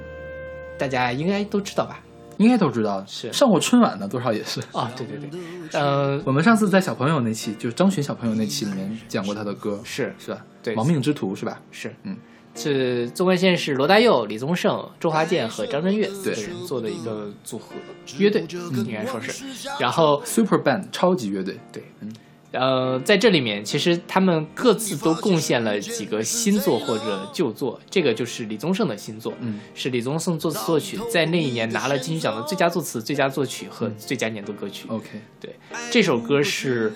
[0.77, 2.01] 大家应该都知道吧？
[2.35, 4.59] 应该都知道，是上过春晚的多少也是。
[4.73, 5.39] 哦，对对对，
[5.79, 10.45] 呃，我们上次在小朋友那期，就是张悬小朋友那期里面讲过他的歌，是是吧？
[10.61, 11.61] 对亡命之徒是吧？
[11.71, 12.17] 是，嗯，
[12.59, 17.73] 是纵贯线是罗大佑、李宗盛、周华健和张震岳四对个人做的一个组合
[18.17, 18.45] 乐队，
[18.85, 19.43] 应该说是。
[19.79, 22.13] 然后 Super Band 超级乐队，对，嗯
[22.51, 27.79] 呃，在这里面，其实他们各自都贡献了几个新作或者旧作。
[27.89, 34.85] 这个就是李宗盛的新作，嗯，是李宗盛作词作曲，在那一年拿了金曲奖的最佳作词、最佳作曲和最佳年度歌曲。
[34.87, 35.07] OK，
[35.39, 35.55] 对，
[35.91, 36.91] 这首歌是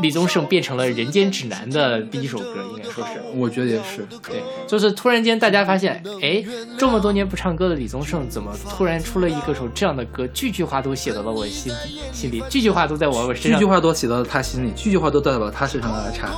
[0.00, 3.20] 李宗盛变成了人间指南的第一首歌，应该说是。
[3.34, 4.06] 我觉得也是。
[4.22, 6.42] 对，就是突然间大家发现，哎，
[6.78, 13.64] 这么多年不唱歌的李宗盛，怎么突然出了一个首这样的歌，句句话都写到了我心底，心里，句句话都在我身上句句。
[13.66, 16.30] 话都写到了他心里，句句话都代表他身上的差。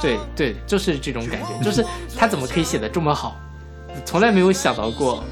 [0.00, 1.84] 对对，就是这种感觉，就是
[2.16, 3.40] 他怎么可以写的这么好？
[4.04, 5.24] 从来没有想到过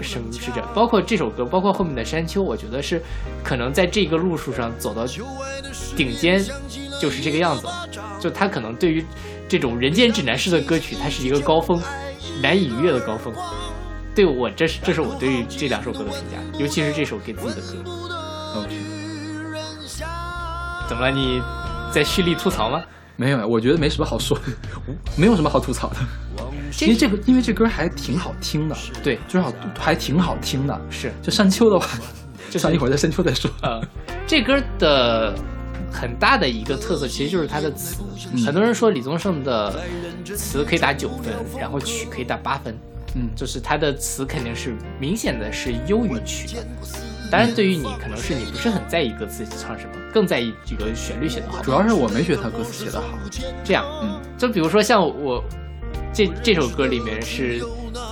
[0.00, 0.68] 什么是这样。
[0.72, 3.02] 包括这首歌，包括后面的《山丘》，我觉得是
[3.42, 5.04] 可能在这个路数上走到
[5.96, 6.44] 顶尖，
[7.00, 7.66] 就是这个样子。
[8.20, 9.04] 就他可能对于
[9.48, 11.82] 这种人间指南式的歌曲，它是一个高峰，
[12.40, 13.34] 难以逾越的高峰。
[14.14, 17.90] 对我，这是这是我对于这两首歌的评价，尤其是这首给自己的歌。
[18.56, 18.70] OK，
[20.88, 21.10] 怎么了？
[21.10, 21.42] 你
[21.92, 22.82] 在蓄力吐槽吗？
[23.16, 24.44] 没有，我觉得没什么好说的，
[25.16, 25.96] 没有什么好吐槽的。
[26.72, 30.80] 其实这个，因为这歌还挺好听的，对，就是好还挺好听的。
[30.90, 31.86] 是就山丘的话，
[32.50, 33.48] 就是上一会儿在山丘再说。
[33.62, 33.80] 呃，
[34.26, 35.32] 这歌的
[35.92, 38.02] 很大的一个特色，其实就是它的词。
[38.44, 39.80] 很多人说李宗盛的
[40.36, 42.76] 词可以打九分，然后曲可以打八分，
[43.14, 46.66] 嗯，就是他的词肯定是明显的是优于曲的。
[47.34, 51.60] 当然，对于你可能是你不是很在意歌词唱什么，更在意这个旋律写得好。
[51.64, 53.18] 主要是我没觉得他歌词写得好。
[53.64, 55.42] 这样，嗯，就比如说像我
[56.12, 57.60] 这这首歌里面是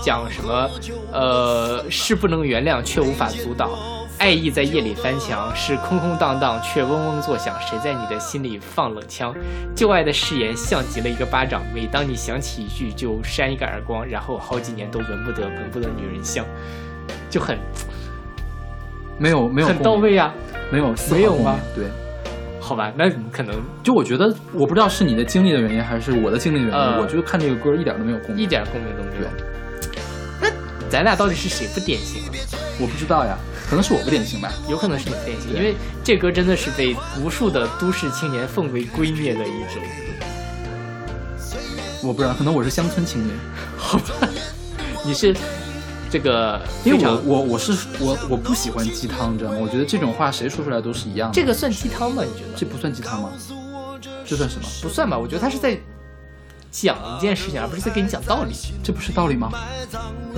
[0.03, 0.69] 讲什么，
[1.13, 3.71] 呃，是不能原谅却无法阻挡，
[4.19, 9.33] 爱意在夜里翻墙，是空空荡荡却嗡嗡作响，谁在你的心里放冷枪？
[9.73, 16.45] 旧爱的誓言像极了一个巴掌，每当你想起一句就扇一个耳光，然后好几年都闻不得闻不得女人香，
[17.31, 17.57] 就很
[19.19, 20.33] 没有没有很到位啊，
[20.71, 21.85] 没有没有吗对，
[22.61, 28.45] 好吧，那可能就我觉得，我不知道是你的经历的原因，还是我的经历的原因，呃我觉得看这个歌一点都没有共鸣。
[28.45, 29.29] 一点共鸣都没有
[29.93, 30.03] 对。
[30.41, 30.49] 那
[30.89, 32.31] 咱俩到底是谁不典型啊？
[32.81, 33.39] 我不知道呀，
[33.69, 34.51] 可能是我不典型吧。
[34.69, 39.87] 有可能是你不典型，因为这歌真的是被无数的都市青年奉为圭臬的一首歌。
[42.03, 43.37] 我不知道，可能我是乡村青年，
[43.77, 44.29] 好吧
[45.05, 45.35] 你是
[46.13, 49.57] 这个因为我我我是我我不喜欢鸡汤，你知道吗？
[49.59, 51.35] 我觉得这种话谁说出来都是一样的。
[51.35, 52.23] 这个算鸡汤吗？
[52.23, 52.55] 你觉得？
[52.55, 53.31] 这不算鸡汤吗？
[54.27, 54.69] 这算什么？
[54.83, 55.19] 不算吧？
[55.19, 55.75] 我觉得他是在
[56.71, 58.53] 讲一件事情，而不是在给你讲道理。
[58.85, 59.51] 这不是道理吗？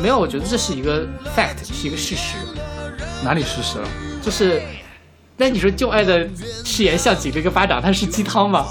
[0.01, 1.05] 没有，我觉得这是一个
[1.37, 2.37] fact，是一个事实。
[3.25, 3.89] 哪里事实了？
[4.23, 4.63] 就是，
[5.37, 6.29] 那你说旧爱的
[6.65, 8.65] 誓言像几个一个巴掌，它是鸡汤吗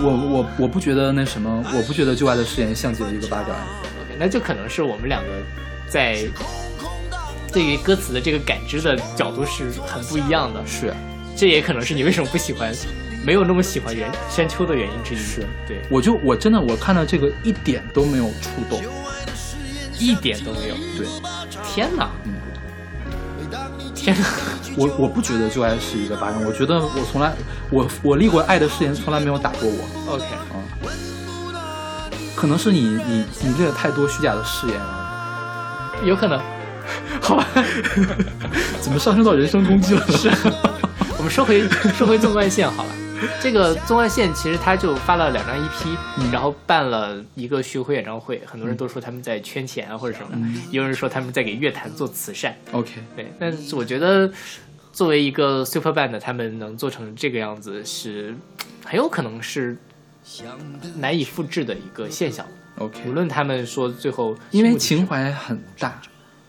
[0.00, 3.48] 我我我不觉得那什么，我不觉得旧爱的誓言像极了一个巴掌。
[3.50, 5.28] ？OK，那就可能是我们两个
[5.90, 6.24] 在
[7.52, 10.64] 对于歌词的这个感知的角度是很不一样的。
[10.64, 10.94] 是
[11.36, 12.72] 这也可能是你为什么不喜欢，
[13.24, 15.18] 没有那么喜欢原山丘的原因之一。
[15.18, 18.80] 是对，我就我真的我看到这个一点都没有触动。
[19.98, 20.74] 一点都没有。
[20.96, 21.06] 对，
[21.62, 22.32] 天哪，嗯，
[23.94, 24.26] 天哪，
[24.74, 27.34] 我我不觉得旧爱是一个巴掌，我觉得我从来
[27.70, 30.14] 我我立过爱的誓言从来没有打过我。
[30.14, 30.24] OK，
[32.34, 34.99] 可能是你你你立了太多虚假的誓言了，
[36.04, 36.40] 有可能。
[37.20, 37.46] 好吧，
[38.80, 40.04] 怎么上升到人身攻击了？
[40.10, 40.28] 是，
[41.16, 42.90] 我们说回说回纵贯线好了。
[43.40, 52.56] 这个纵贯线其实他就发了两张 EP，、嗯然后办了一个巡回演唱会，很多人都说他们在圈钱啊或者什么的，嗯也有人说他们在给乐坛做慈善。
[52.72, 54.30] OK，对，但是我觉得
[54.92, 58.34] 作为一个 super band，他们能做成这个样子，是
[58.84, 59.76] 很有可能是
[60.96, 62.46] 难以复制的一个现象。
[62.80, 66.00] OK，无论他们说最后因为情怀很大，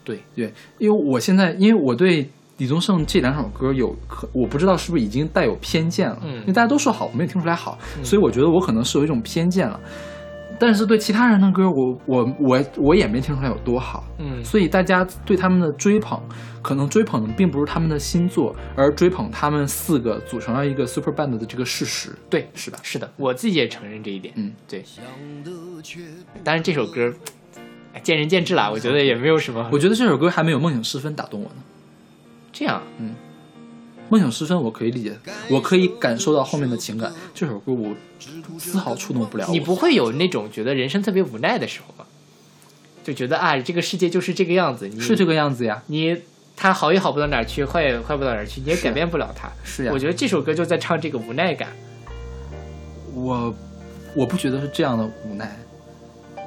[0.03, 0.23] 对。
[0.34, 6.36] 对，因为我现在因为我对李宗盛这两首歌有可我不知道是不是已经带有偏见了，嗯。
[6.41, 9.77] 因为大家都说好，我没有听出来好，所以我觉得我可能是有一种偏见了。
[10.62, 16.22] 但是对其他人的歌，我我我我也没听出来有多好，嗯所以大家对他们的追捧，
[16.62, 22.78] 可能追捧的并不是他们的新作，而追捧他们四个组成了一个 super band 的这个事实，对，是吧？
[22.84, 24.32] 是的，我自己也承认这一点。
[24.38, 24.84] 嗯，对。
[26.43, 27.12] 当然这首歌
[27.93, 29.68] 哎见仁见智啦，我觉得也没有什么。
[29.72, 31.55] 我觉得这首歌还没有《梦醒时分》打动我呢。
[32.53, 32.84] 这样，
[34.12, 35.18] 梦醒时分，我可以理解，
[35.49, 37.09] 我可以感受到后面的情感。
[37.34, 37.95] 这首歌我
[38.59, 39.47] 丝毫触动不了。
[39.49, 42.05] 你不会有那种觉得人生特别无奈的时候吗？
[43.05, 45.82] 就觉得啊，这个世界就是这个样子，你是这个样子呀？
[45.88, 46.18] 你
[46.57, 49.49] 他好也好不到哪儿去，坏也坏不到哪儿去，你也改变不了他。
[49.64, 51.70] 是呀我觉得这首歌就在唱这个无奈感。
[53.16, 53.55] 我
[54.14, 55.57] 我不觉得是这样的无奈。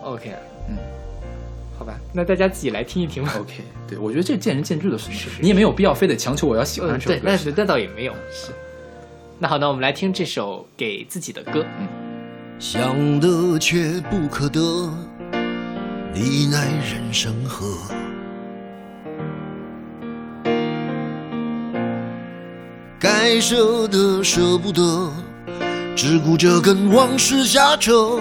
[0.03, 0.54] OK，嗯，
[1.79, 3.35] 好吧，那大家自己来听一听吧。
[3.39, 3.55] OK，
[3.89, 7.21] 对我觉得这见仁见智的事情，你也没有必要非得强求我要喜欢这首歌。
[7.25, 8.13] 那是那倒也没有。
[8.31, 8.53] 是。
[9.39, 11.65] 那好，那我们来听这首给自己的歌。
[11.81, 11.89] 嗯
[12.57, 14.61] 想得却不可得，
[16.15, 17.77] 你奈人生何？
[23.01, 25.13] 该舍的舍不得，
[25.97, 28.21] 只顾着跟往事瞎扯。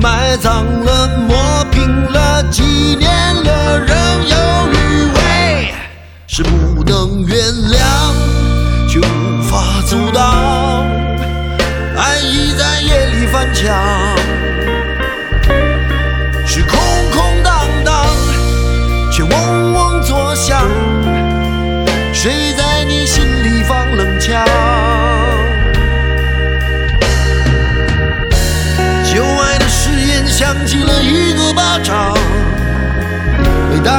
[0.00, 2.62] 埋葬了，磨平了，纪
[2.98, 3.10] 念
[3.42, 3.96] 了，仍
[4.28, 4.36] 有
[4.72, 5.74] 余味，
[6.26, 7.36] 是不能原
[7.72, 7.78] 谅，
[8.88, 10.86] 却无法阻挡。
[11.96, 13.74] 爱意在夜里翻墙，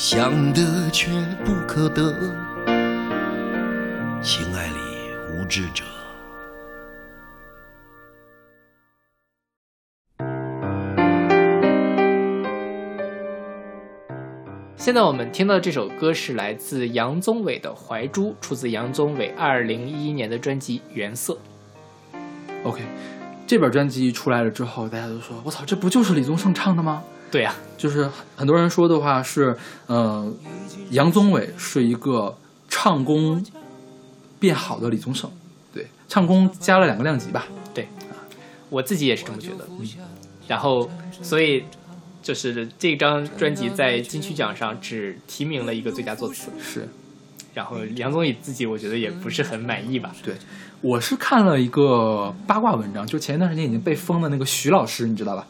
[0.00, 1.10] 想得却
[1.44, 2.14] 不可得，
[4.22, 4.74] 情爱里
[5.28, 5.82] 无知者。
[14.76, 21.36] 现在我们听到这首歌是来自杨宗纬的《怀珠》，出自杨宗纬二零一一年的专辑《原色》。
[22.62, 22.82] OK，
[23.48, 29.56] 这本专辑出来了之后，大家都说：“我操，这不就是李宗盛唱的吗？”对呀、就是很多人说的话是，
[29.86, 30.32] 呃，
[30.90, 32.36] 杨宗纬是一个
[32.68, 33.44] 唱功
[34.38, 35.30] 变好的李宗盛，
[35.72, 37.46] 对，唱功加了两个量级吧。
[37.74, 37.86] 对
[38.70, 39.66] 我自己也是这么觉得。
[39.78, 39.86] 嗯
[40.48, 40.88] 然后，
[41.20, 41.62] 所以
[42.22, 46.88] 就是这张专辑在金曲奖上只提名了一个最佳作词，是
[47.52, 50.10] 然后杨宗纬自己我觉得也不是很满意吧。
[50.24, 50.34] 对，
[50.80, 55.46] 我是看了一个八卦文章，就前一段时间已经被封的那个徐老师，你知道吧？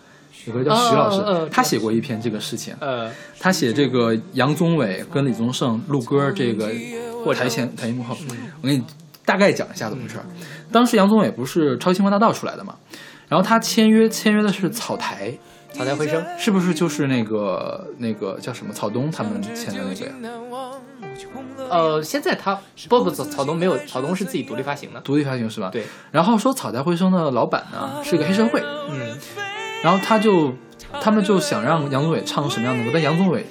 [0.47, 6.70] 有个叫徐老师，他写过一篇这个事情，呃，他写这个杨宗纬跟李宗盛录歌这个
[7.24, 8.16] 过台前台前幕后，
[8.62, 8.82] 我给你
[9.24, 10.24] 大概讲一下怎么回事儿。
[10.72, 12.76] 当时杨宗纬不是超级星光大道出来的嘛，
[13.28, 15.36] 然后他签约签约的是草台，
[15.72, 20.12] 草台回声，是不是就是那个那个叫什么草东他们签的那个呀？
[21.68, 22.59] 呃，现在他
[22.89, 25.01] 不不草草东没有，草东是自己独立发行的。
[25.01, 25.68] 独立发行是吧？。
[25.70, 29.18] 对，然后说草台回声的老板呢是个黑社会，嗯，
[29.83, 30.53] 然后他就
[31.01, 33.45] 他们就想让杨宗纬唱什么样的歌，但杨宗纬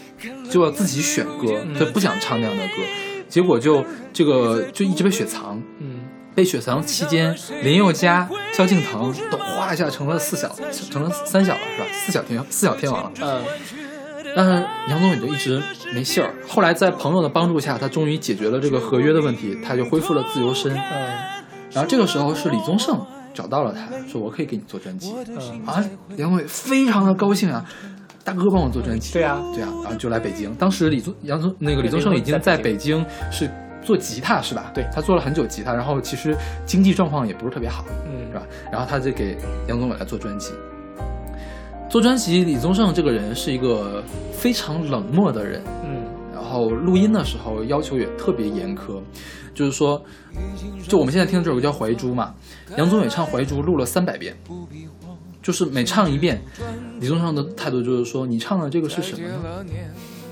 [0.49, 2.83] 就要自己选歌，嗯他不想唱那样的歌，
[3.29, 5.61] 结果就这个就一直被雪藏。
[5.79, 6.01] 嗯，
[6.35, 10.55] 被雪藏期间，林宥嘉、萧敬腾都哗一下成了四小，
[10.91, 11.87] 成了三小了是吧？
[11.93, 13.11] 四小天四小天王了。
[13.21, 13.41] 嗯，
[14.35, 15.61] 但是杨宗纬就一直
[15.93, 16.33] 没信儿。
[16.47, 20.73] 后来在朋友的帮助下，他终于解决了这个合约的问题，他就恢复了自由身。
[20.73, 21.37] 嗯
[21.73, 22.99] 然后这个时候是李宗盛
[23.37, 25.13] 找到了他，说我可以给你做专辑。
[25.27, 25.85] 嗯，啊，
[26.15, 27.63] 杨宗纬非常的高兴啊，
[28.23, 29.13] 大哥帮我做专辑。
[29.13, 30.51] 对啊，对啊，然后就来北京。
[30.55, 33.47] 当时李宗杨宗那个李宗盛已经在北京是
[33.83, 34.71] 做吉他是吧？
[34.73, 36.35] 对他做了很久吉他，然后其实
[36.65, 38.41] 经济状况也不是特别好，嗯是吧？
[38.71, 39.37] 然后他就给
[39.69, 40.51] 杨宗纬来做专辑。
[41.87, 48.99] 做专辑，李宗盛这个人是一个非常冷漠的人，嗯然后录音的时候要求也特别严苛，
[49.57, 49.99] 就是说，
[50.87, 52.35] 就我们现在听的这首歌叫《怀珠》嘛，
[52.77, 54.37] 杨宗纬唱《怀珠》录了三百遍，
[55.41, 56.39] 就是每唱一遍，
[56.99, 59.65] 李宗盛的态度就是说，你唱的这个是什么呢？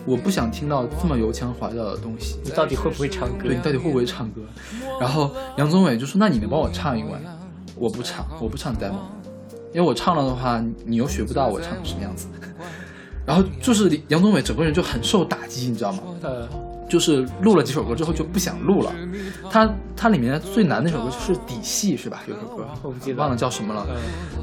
[0.05, 2.37] 我不想听到这么油腔滑调的东西。
[2.43, 3.55] 你到底会不会唱歌对？
[3.55, 4.41] 你到底会不会唱歌？
[5.01, 7.19] 然后杨宗纬就说：“那你能帮我唱一段？”
[7.75, 8.99] 我不唱，我不唱 demo，
[9.73, 12.27] 因为我唱了的话，你又学不到我唱什么样子。
[13.25, 15.99] 然后就是杨宗纬整个人就很受打击，你知道吗？
[16.21, 16.47] 呃，
[16.89, 18.93] 就是录了几首歌之后就不想录了。
[19.49, 22.23] 他他里面最难那首歌就是底细是吧？
[22.27, 23.87] 有首歌我不记得忘了叫什么了。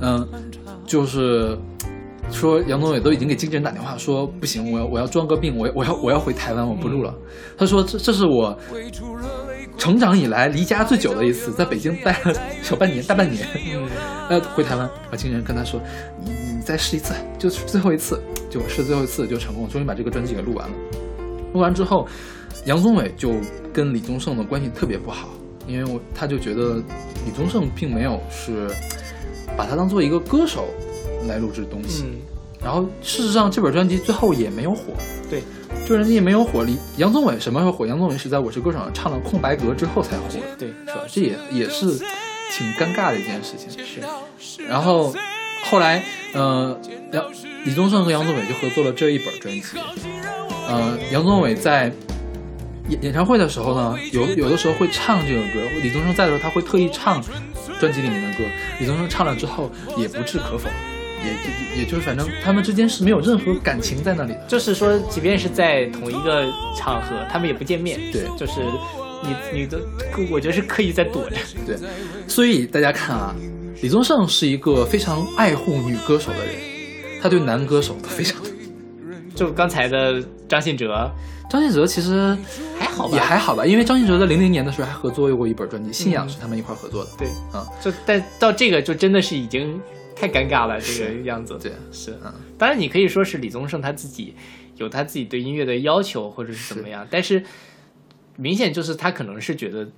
[0.00, 0.42] 嗯嗯，
[0.86, 1.56] 就是
[2.30, 7.14] 说杨宗纬都已经给经纪人打电话说不行，我要我要装个病，我我要我要回台湾，我不录了。
[7.56, 8.56] 他说这这是我
[9.78, 13.88] 成长以来离家最久的一次，在北京待了小半年大半年，嗯
[14.30, 14.88] 要回台湾。
[15.12, 15.80] 经纪人跟他说，
[16.24, 20.74] 你你再试一次，就是最后一次，就试最后一次就成功，终于把这个专辑给录完了。
[21.52, 22.06] 录完之后，
[22.66, 23.34] 杨宗纬就
[23.72, 25.28] 跟李宗盛的关系特别不好，
[25.66, 26.82] 因为我他就觉得
[27.24, 28.68] 李宗盛并没有是
[29.56, 30.68] 把他当做一个歌手
[31.26, 32.04] 来录制东西。
[32.04, 32.18] 嗯，
[32.62, 34.92] 然后事实上这本专辑最后也没有火，
[35.28, 35.42] 对，
[35.84, 36.62] 这本专辑也没有火。
[36.62, 37.86] 李杨宗纬什么时候火？
[37.86, 40.24] 杨宗纬是在《我是歌手》上唱了空白格之后才火，
[40.58, 41.02] 对，是吧？
[41.08, 41.86] 这也也是
[42.50, 43.68] 挺尴尬的一件事情。
[44.38, 45.14] 是，然后
[45.70, 46.78] 后来，呃，
[47.12, 47.24] 杨
[47.64, 49.78] 李宗盛和杨宗纬就合作了这一本专辑。
[50.72, 51.92] 呃，杨宗纬在
[52.88, 57.22] 演演唱会的时候呢，有有的时候会唱这个歌，李宗盛在的时候他会特意唱
[57.78, 58.44] 专辑里面的歌。
[58.80, 60.70] 李宗盛唱了之后也不置可否，
[61.22, 61.30] 也
[61.76, 64.44] 也也就是反正他们之间是没有任何感情在那里的。
[64.48, 68.00] 就是说，即便是在同一个场合，他们也不见面。
[68.10, 68.62] 对就是
[69.22, 69.78] 你你的，
[70.30, 71.36] 我觉得是刻意在躲着。
[71.66, 71.76] 对，
[72.26, 73.34] 所以大家看啊，
[73.82, 76.56] 李宗盛是一个非常爱护女歌手的人，
[77.20, 78.40] 他对男歌手都非常。
[79.42, 81.10] 就刚才的张信哲。
[81.50, 82.38] 张信哲其实
[82.78, 87.10] 还好吧，也还好吧，因为张信哲在零零年的时候还合作过一本专辑，《信仰》是他们一块儿合作的。
[87.18, 89.80] 对，啊，就但到这个就真的是已经
[90.14, 91.58] 太尴尬了，这个样子。
[91.60, 92.32] 对，是，嗯。
[92.56, 94.34] 当然你可以说是李宗盛他自己
[94.76, 97.42] 有他自己对音乐的要求或者是怎么样，但是
[98.36, 99.88] 明显就是他可能是觉得，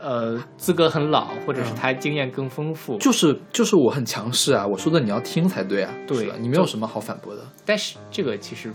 [0.00, 2.96] 呃，资格很老，或者是他经验更丰富。
[2.98, 8.72] 就是就是我很强势啊，我说的你要听才对啊，对你没有什么好反驳的，但是这个其实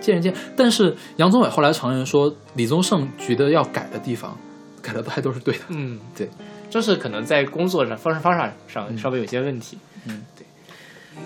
[0.00, 0.34] 见仁见。
[0.56, 4.36] 但是杨宗纬后来承认说，李宗盛觉得要改的地方，
[4.82, 5.60] 改的还都是对的。
[5.68, 6.28] 嗯，对，
[6.70, 9.78] 就是可能在工作上方式方法上稍微有些问题。
[10.06, 10.46] 嗯，对。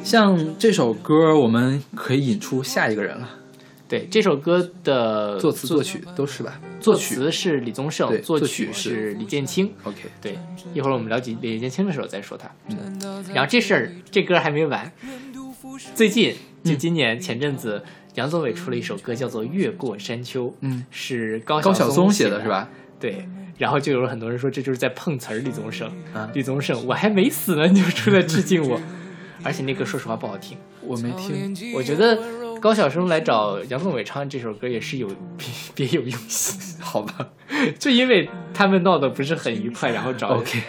[0.02, 3.28] 像这首歌，我们可以引出下一个人了，
[3.92, 6.58] 对这首歌的作词作曲都是吧？
[6.80, 9.70] 作作曲词是李宗盛，作作曲曲是是李建清。
[9.84, 10.38] OK，对，
[10.72, 12.50] 一会儿我们聊解李建清的时候再说他。
[12.70, 12.98] 嗯
[13.34, 14.90] 然后这事儿这歌还没完，
[15.94, 16.34] 最近
[16.64, 17.82] 就今年前阵子，
[18.14, 22.48] 杨宗纬出了一首歌叫做《越过山丘》，嗯，是高高晓松写写的是？
[22.48, 22.70] 吧？
[22.98, 23.28] 对。
[23.58, 28.80] 然后就有很多人说这就是在碰瓷儿李宗盛，啊李宗盛我还没死呢，你就出来致敬我，
[29.44, 32.18] 而且那歌说实话不好听，我没听，我觉得
[32.62, 37.28] 高晓松来找杨宗纬唱这首歌也是有 别别有用心， 好吧
[37.76, 40.62] 就因为他们闹得不是很愉快，然后找？OK，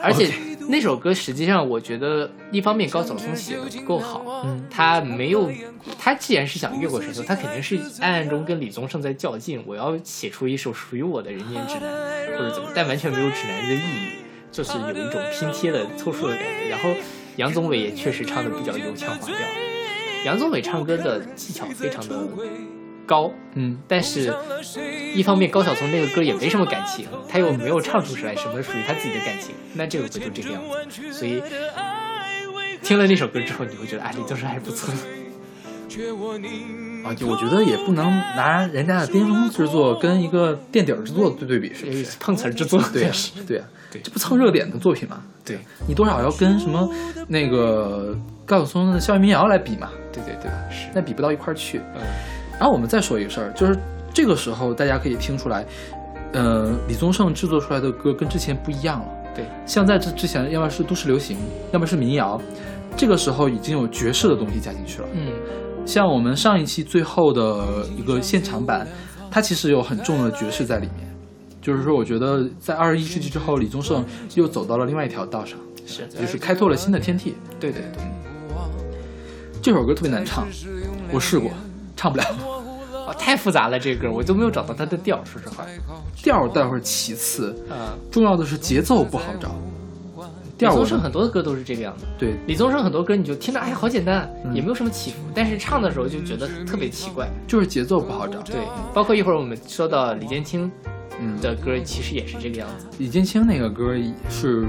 [0.00, 0.32] 而且
[0.68, 5.50] 那首歌实际上，我觉得一方面高晓松写的不够好，嗯，他没有，
[5.98, 14.08] 他既然是想越过山丘，他肯定是暗暗中跟李宗盛在较劲，我要写出一首属于我的人间指南，或者怎么，但完全没有指南的意义，
[14.52, 16.68] 就是有一种拼贴的凑数的感觉。
[16.68, 16.88] 然后
[17.34, 19.36] 杨宗纬也确实唱的比较油腔滑调，
[20.24, 22.16] 杨宗纬唱歌的技巧非常的
[23.06, 24.32] 高，嗯，但是，
[25.14, 31.12] 一方面高晓松那个歌也没什么感情，他又没有唱出来什么属于他自己的感情，那这首歌就这个样子。
[31.12, 31.42] 所以，
[32.82, 35.00] 听了那首歌之后，你会觉得啊，李宗盛还是不错的。
[37.04, 38.06] 啊，就我觉得也不能
[38.36, 42.16] 拿人家的巅峰之作跟一个垫底儿之作对对比，是不是？
[42.18, 45.22] 碰瓷儿之作，对呀、是对呀、对这不蹭热点的作品吗？
[45.44, 46.88] 对你多少要跟什么
[47.28, 48.16] 那个
[48.52, 51.78] 高晓松的校园民谣来比嘛，对对对，是，那比不到一块儿去。
[51.94, 52.02] 嗯
[52.58, 53.74] 然后我们再说一个事儿，就是
[54.12, 55.64] 这个时候大家可以听出来，
[56.34, 59.06] 呃，李宗盛制作出来的歌跟之前不一样了。
[59.34, 61.38] 对，像在这之前，要么是都市流行，
[61.72, 62.38] 要么是民谣，
[62.94, 65.08] 这个时候已经有爵士的东西加进去了。
[65.14, 65.32] 嗯
[65.86, 68.86] 像我们上一期最后的一个现场版，
[69.30, 71.08] 它其实有很重的爵士在里面。
[71.60, 77.34] 就是说，我觉得在二十一世纪之后，李宗盛又走到了另外一条道上，是，就是开拓了新的天地。
[77.58, 78.02] 对对对，
[79.62, 80.46] 这首歌特别难唱，
[81.12, 81.48] 我试过，
[81.96, 82.24] 唱不了。
[83.06, 85.64] 哦， 太复杂了，这歌我都没有找到它的调，说实话。
[86.16, 89.48] 调待会儿其次，啊，重要的是节奏不好找。
[90.58, 92.04] 李宗调我盛很多的歌都是这个样子。
[92.16, 97.28] 对李宗盛很多歌你就听着哎好简单，嗯也没有什么起伏，但是唱的时候就觉得特别奇怪。
[97.48, 98.40] 就是节奏不好找。
[98.42, 98.56] 对，
[98.92, 100.92] 包括一会儿我们说到李建清嗯，
[101.40, 102.86] 的歌，其实也是这个样子。
[102.98, 103.94] 李建清那个歌
[104.28, 104.66] 是，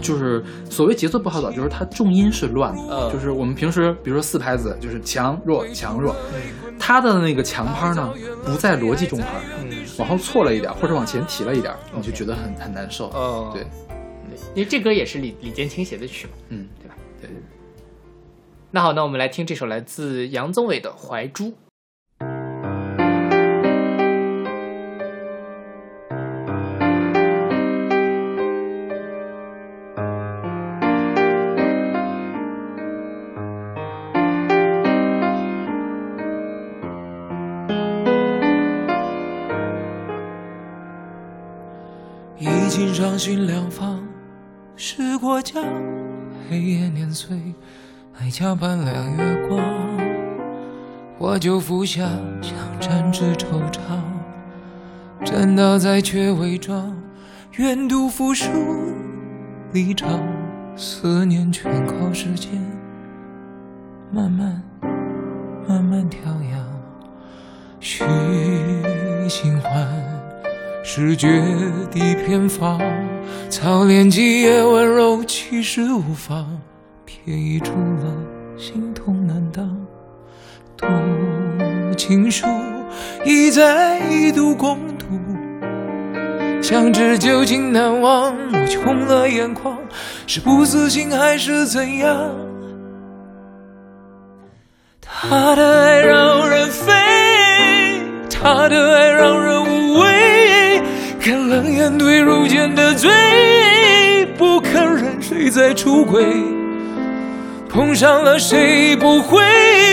[0.00, 6.14] 就是所谓节奏不好找，就是它重音是乱的，呃就是我们平时比如说四拍子，就是强弱强弱，
[6.78, 8.12] 它的那个强拍呢
[8.44, 13.08] 不在逻辑中拍上，嗯，往后错了一点或者往前提了一点，你就觉得很很难受。
[13.10, 13.66] 哦，对，
[14.54, 16.94] 因为这歌也是李李建清写的曲嘛，嗯，对吧？
[17.20, 17.30] 对。
[18.70, 21.44] 那好，那我们来听这首来自杨宗纬的《怀珠》。
[43.16, 43.98] 经上寻两方，
[44.76, 45.54] 是国家，
[46.50, 47.54] 黑夜碾碎，
[48.20, 49.58] 爱加半两月光。
[51.18, 52.06] 我就服下，
[52.42, 53.80] 想沾纸惆怅，
[55.24, 56.94] 站倒在却伪装，
[57.56, 58.50] 愿赌服输
[59.72, 60.20] 离场，
[60.76, 62.50] 思念全靠时间
[64.12, 64.62] 慢慢
[65.66, 66.20] 慢慢调
[66.52, 66.66] 养，
[67.80, 68.04] 许
[69.26, 70.05] 新欢。
[70.88, 71.42] 是绝
[71.90, 72.80] 地偏方，
[73.50, 76.46] 操练几夜温柔，其实无妨。
[77.04, 78.14] 便宜出了，
[78.56, 79.76] 心痛难当。
[80.76, 80.86] 读
[81.96, 82.46] 情书，
[83.24, 85.06] 一再一度共度，
[86.62, 88.32] 想知究竟难忘。
[88.52, 89.76] 我红了眼眶，
[90.28, 92.30] 是不死心还是怎样？
[95.00, 96.92] 他的爱让人飞，
[98.30, 99.45] 他的爱让人，
[101.88, 103.08] 面对如剑的罪，
[104.36, 106.26] 不肯认谁在出轨。
[107.68, 109.40] 碰上了谁不会？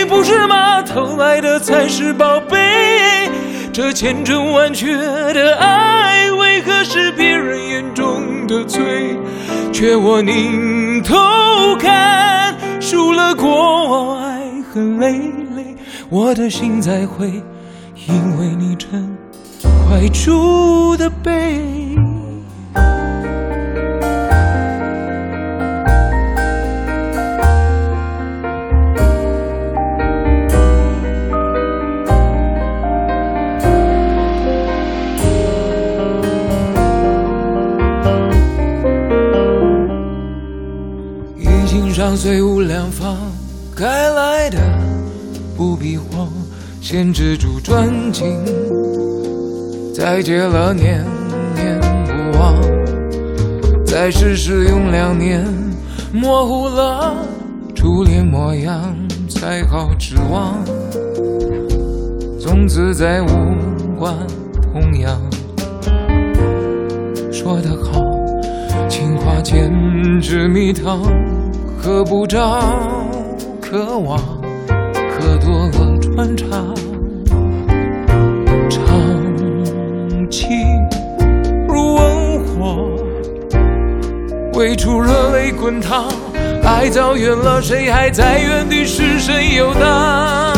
[0.08, 0.82] 不是吗？
[0.82, 3.30] 偷来的才是宝贝。
[3.72, 9.16] 这千真万确的爱，为何是别人眼中的罪？
[9.72, 11.14] 却我拧头
[11.78, 14.40] 看，输了过往，爱
[14.72, 15.12] 恨累
[15.54, 15.76] 累，
[16.10, 17.40] 我的心在悔，
[18.08, 19.16] 因为你真
[19.86, 21.60] 怀住的悲。
[41.36, 43.16] 已经上虽无两方，
[43.76, 44.58] 该来的
[45.56, 46.28] 不必慌，
[46.80, 48.44] 先止住专情，
[49.94, 51.04] 再结了念
[51.54, 52.60] 念不忘，
[53.86, 55.46] 再试试用两年，
[56.12, 57.14] 模糊了
[57.76, 58.92] 初恋模样，
[59.28, 60.58] 才好指望，
[62.40, 63.28] 从此再无
[63.96, 64.12] 关
[64.60, 65.16] 痛痒。
[67.30, 68.02] 说得好，
[68.88, 69.70] 情话简
[70.20, 71.02] 直蜜糖，
[71.78, 72.60] 喝不着，
[73.60, 76.46] 渴望，喝多了穿插，
[80.34, 80.84] 情
[81.68, 82.90] 如温火，
[84.54, 86.08] 未出热泪滚烫，
[86.64, 90.53] 爱走远了，谁还在原地失神游荡？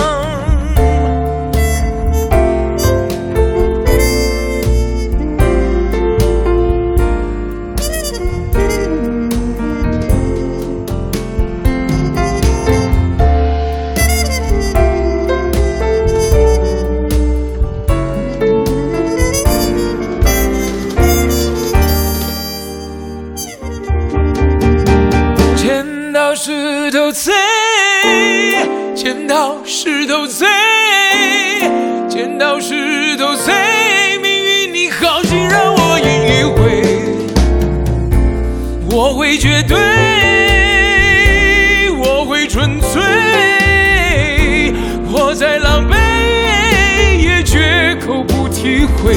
[29.16, 30.46] 剪刀石头碎，
[32.06, 33.54] 剪刀石头碎，
[34.22, 36.82] 命运你好心让我赢一回，
[38.94, 39.74] 我会绝对，
[41.92, 43.02] 我会纯粹，
[45.10, 45.96] 我再狼狈
[47.18, 49.14] 也绝口不体会，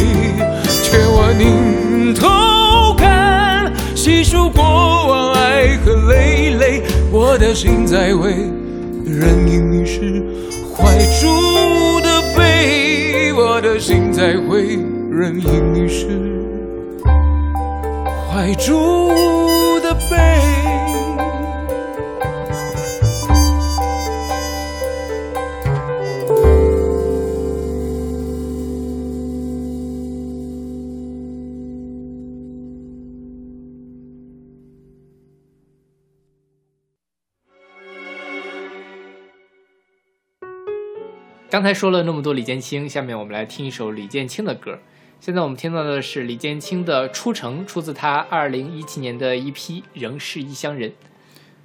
[0.82, 8.50] 却我拧头看，细数过往爱恨累累，我的心在为
[9.12, 10.24] 任凭你是
[10.76, 14.78] 怀住的悲，我的心才会
[15.10, 16.08] 任凭你失。
[18.32, 18.78] 怀住
[41.52, 44.78] 刚才说了那么多李建清，下面我们来听一首李建清的歌。
[45.20, 50.92] 现在我们听到的是李建清的《出城》，出自他二零一七年的一批《仍是异乡人》。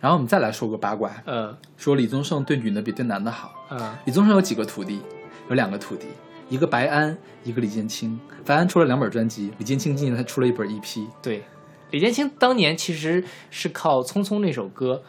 [0.01, 3.55] 然后我们再来说个八卦，呃说李宗盛对女的比对男的好。
[3.71, 5.03] 嗯，李宗盛有几个徒弟？
[5.51, 6.07] 有两个徒弟，
[6.49, 8.19] 一个白安，一个李建清。
[8.47, 11.07] 白安出了两本专辑，李建清今年才出了一本 E EP。
[11.21, 11.43] 对，
[11.91, 15.03] 李建清当年其实是靠《匆匆》那首歌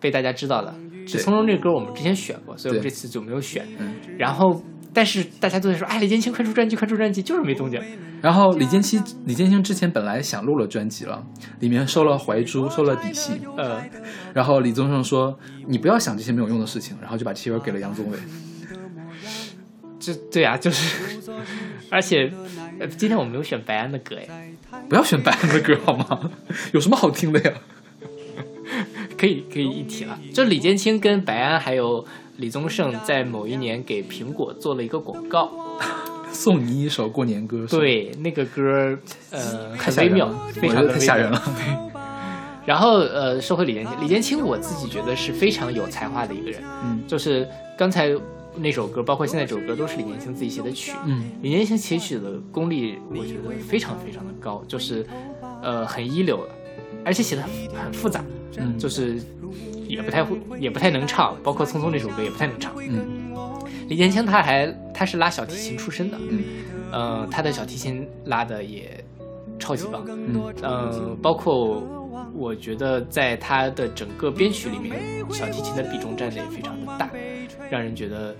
[0.00, 0.74] 被大家知道的。
[1.06, 3.66] 这对《匆匆》这歌我们之前选过，所以我们这次就没有选。
[3.78, 7.80] 嗯然后，但是大家都在说，哎，李建清快出专辑，快出专辑，就是没动静。
[8.20, 11.24] 然后李建清，李建清之前本来想录了专辑了，
[11.60, 13.40] 里面收了怀珠，收了底细。
[13.56, 13.80] 呃，
[14.34, 15.38] 然后李宗盛说
[15.68, 18.18] ：“你不要想这些没有用的事情。”然后就把契约给了杨宗纬。
[20.00, 21.20] 这对啊，就是，
[21.90, 22.30] 而且，
[22.80, 24.52] 呃，今天我们没有选白安的歌哎，
[24.88, 26.30] 不要选白安的歌好吗？
[26.72, 27.52] 有什么好听的呀？
[29.18, 30.18] 可以可以一提了。
[30.32, 32.04] 就李建清跟白安还有
[32.36, 35.50] 李宗盛在某一年给苹果做了一个广告，
[36.32, 37.66] 送你一首过年歌。
[37.68, 38.96] 对那个歌，
[39.30, 41.42] 呃，太很微妙了，非常的太吓人了。
[42.64, 47.48] 然后呃，说回李建清，李建清我自己觉得是非常有才华的一个人，嗯就是
[47.78, 48.10] 刚才
[48.56, 50.92] 那首歌，包括现在这首歌，都是李建清自己写的曲。
[51.06, 55.06] 嗯李建清写曲的功力，我觉得非常非常的高，就是
[55.62, 56.50] 呃很一流的，
[57.04, 57.50] 而且写的很
[57.84, 58.24] 很复杂，
[58.56, 59.20] 嗯就是
[59.86, 62.74] 也不太会，也不太能唱，包括《匆匆》这首歌也不太能唱。
[62.78, 63.24] 嗯
[63.88, 66.42] 李建清他还他是拉小提琴出身的，嗯
[66.92, 69.02] 呃，他的小提琴拉的也
[69.58, 71.82] 超级棒，嗯嗯，包括
[72.34, 75.00] 我觉得在他的整个编曲里面，
[75.32, 77.08] 小提琴的比重占的也非常的大，
[77.70, 78.36] 让人觉得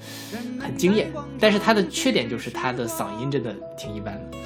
[0.61, 1.11] 很惊艳。
[1.41, 4.39] 但是他的缺点就是他的嗓音真的挺一般的。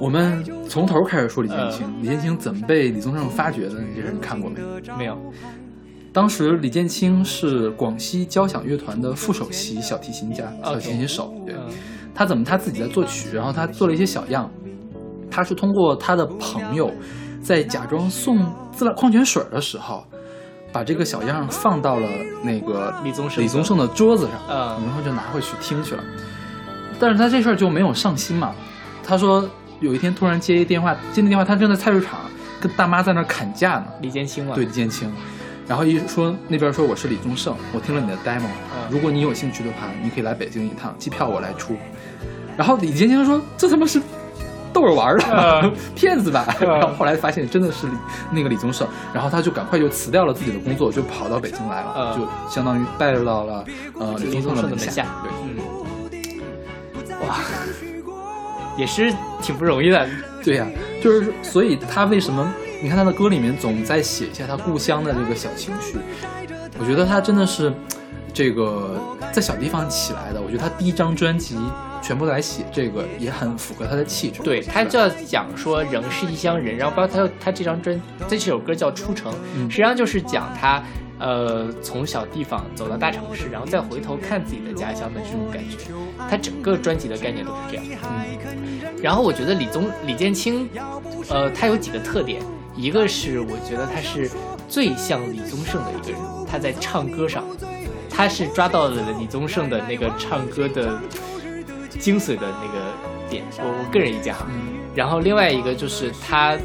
[0.00, 1.86] 我们从头开始说李建清。
[1.86, 3.74] 呃李建清怎么被李宗盛发掘的？
[3.94, 4.58] 这事你看过没？
[4.96, 5.16] 没有，
[6.10, 11.34] 当时李建清是广西交响乐团的副首席小提琴家、小提琴手。
[11.44, 11.68] 对，嗯
[12.14, 14.50] 他怎么他自己在作曲，然后他做了一些小样。
[15.30, 16.90] 他是通过他的朋友，
[17.40, 20.04] 在假装送自来矿泉水的时候，
[20.72, 22.08] 把这个小样放到了
[22.42, 26.02] 那个李宗盛李宗盛的桌子上，嗯然后就拿回去听去了。
[26.98, 28.52] 但是他这事儿就没有上心嘛。
[29.04, 29.48] 他说
[29.80, 32.20] 有一天突然接一电话，接那电话他正在菜市场
[32.60, 33.86] 跟大妈在那砍价呢。
[34.00, 35.12] 李建清嘛，对李建清，
[35.66, 38.46] 然后一说那边说我是李宗盛，我听了你的 demo，
[38.90, 41.76] 如果你有兴趣的话，你可以来北京一趟，机票我来出。
[42.56, 44.00] 然后李建清说这他妈是
[44.72, 45.72] 逗着玩的，嗯。
[45.96, 46.46] 骗子吧？
[46.60, 46.68] 嗯。
[46.68, 47.94] 然后后来发现真的是李
[48.30, 52.20] 那个李宗盛，然后他就赶快就辞掉了自己的工作，就跑到北京来了，嗯。
[52.20, 53.64] 就相当于带到了
[53.98, 55.06] 呃李宗盛的门李宗盛的门下。
[55.22, 55.32] 对，
[57.08, 57.38] 嗯，哇，
[58.76, 59.12] 也是
[59.42, 60.08] 挺不容易的。
[60.42, 60.66] 对呀、
[61.02, 62.50] 就是所以他为什么
[62.82, 65.98] 你看他的歌里面总在写下他故乡的这个小情绪，
[66.78, 67.72] 我觉得他真的是
[68.32, 68.98] 这个
[69.32, 70.40] 在小地方起来的。
[70.40, 71.56] 我觉得他第一张专辑
[72.02, 74.42] 全部来写这个也很符合他的气质。
[74.42, 80.82] 对他就要讲说仍是异乡人，然后包括他他这张专这首歌叫《出城》，嗯实际上就是讲他
[81.18, 85.76] 呃从小地方走到大城市，然后再回头看自己的家乡的这种感觉。
[86.28, 87.84] 他整个专辑的概念都是这样。
[88.02, 90.68] 嗯，然后我觉得李宗李建清，
[91.28, 92.42] 呃，他有几个特点，
[92.76, 94.30] 一个是我觉得他是
[94.68, 97.42] 最像李宗盛的一个人，他在唱歌上，
[98.10, 100.98] 他是抓到了李宗盛的那个唱歌的
[101.98, 102.92] 精髓的那个
[103.28, 104.46] 点，我我个人意见哈。
[104.48, 106.58] 嗯然后另外一个就是他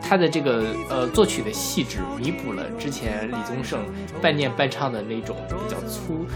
[0.00, 3.84] 他的这个呃作曲的细致，弥补了之前李宗盛
[4.22, 6.26] 半念半唱的那种比较粗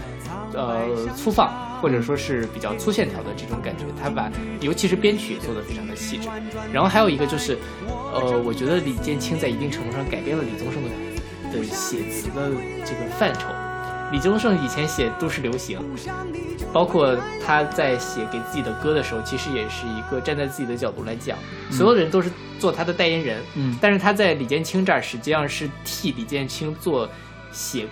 [0.53, 3.85] 呃粗放或者说是比较粗线条的这种感觉。
[3.99, 4.31] 他把
[4.61, 6.29] 尤其是编曲做得非常的细致。
[6.71, 7.57] 然后还有一个就是
[8.13, 12.51] 呃，我觉得李建清在一定程度上改变了李宗盛的的写词的
[12.85, 13.47] 这个范畴。
[14.13, 15.79] 李宗盛以前写都市流行，
[16.71, 21.35] 包括他在写给自己的歌的时候，其实也是一个站在自己的角度来讲，
[21.71, 23.41] 所有人都是做他的代言人。
[23.55, 27.09] 嗯但是他在李建清这儿实际上是替李建清做
[27.51, 27.87] 写，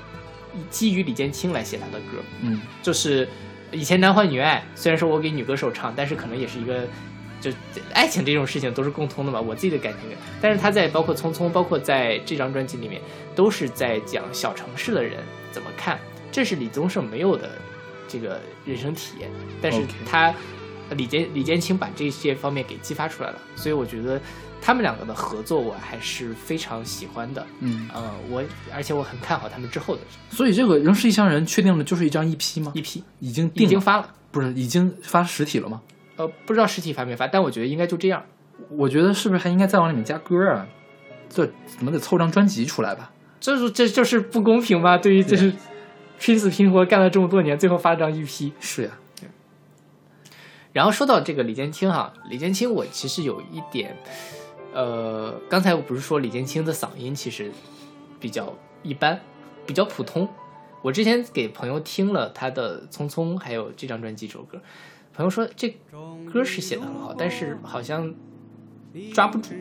[0.69, 2.19] 基于李建清来写他的歌。
[2.41, 3.27] 嗯就是
[3.71, 6.87] 以前男欢女爱，虽然说我给女歌手唱，但是可能也是一个。
[7.41, 7.49] 就
[7.91, 10.15] 爱情这种事情都是共通的嘛，我自己的感情。
[10.39, 13.01] 但是他在包括《匆匆》，包括在这张专辑里面，
[13.33, 15.17] 都是在讲小城市的人
[15.51, 15.99] 怎么看
[16.31, 17.51] 这是李宗盛没有的
[18.07, 19.29] 这个人生体验，
[19.61, 20.33] 但是他
[20.95, 24.19] 李坚李坚清把这些方面给激发出来了，所以我觉得
[24.61, 27.45] 他们两个的合作我还是非常喜欢的。
[27.59, 34.13] 嗯，呃，我而且我很看好他们之后的所以这个《仍是异乡人》确定了就是一张 EP 吗？？EP，已经定，已经发了。
[34.31, 35.81] 不是已经发实体了吗？
[36.15, 38.23] 呃，不知道实体发没发，但我觉得应该就这样。
[38.69, 40.67] 我觉得是不是还应该再往里面加歌啊？
[41.29, 43.11] 这怎么得凑张专辑出来吧？
[43.39, 44.97] 这是这就是不公平吧？
[44.97, 45.51] 对于这是
[46.21, 48.51] 拼死拼活干了这么多年，最后发张 EP。
[48.59, 48.91] 是呀，
[50.71, 53.97] 然后说到这个李建清哈，李建清我其实有一点，
[54.71, 57.51] 呃，刚才我不是说李建清的嗓音其实
[58.19, 59.19] 比较一般，
[59.65, 60.29] 比较普通。
[60.83, 64.61] 我之前给朋友听了他的《匆匆》，还有这张专辑这首歌，
[65.15, 65.75] 朋友说这
[66.31, 68.13] 歌是写的很好，但是好像
[69.11, 69.55] 抓不住，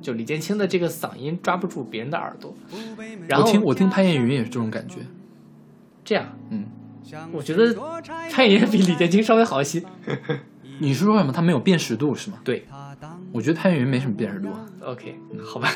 [0.00, 2.54] 就李建清的这个嗓音抓不住别人的耳朵。
[3.26, 4.98] 然我后听我听潘越云也是这种感觉。
[6.08, 6.64] 这样，嗯，
[7.32, 7.74] 我觉得
[8.30, 9.82] 潘粤明比李建清稍微好一些。
[10.80, 11.30] 你是说什么？
[11.30, 12.38] 他没有辨识度是吗？
[12.42, 12.64] 对
[13.30, 14.66] 我觉得潘越云没什么辨识度啊。
[14.80, 15.70] ，OK，好吧。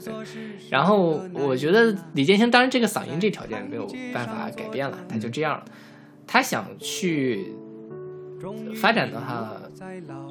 [0.70, 5.64] 然后我觉得李建清，当然这个嗓音这条件没有办法改变了，他就这样了。
[6.26, 7.52] 他想去
[8.74, 9.54] 发展的话，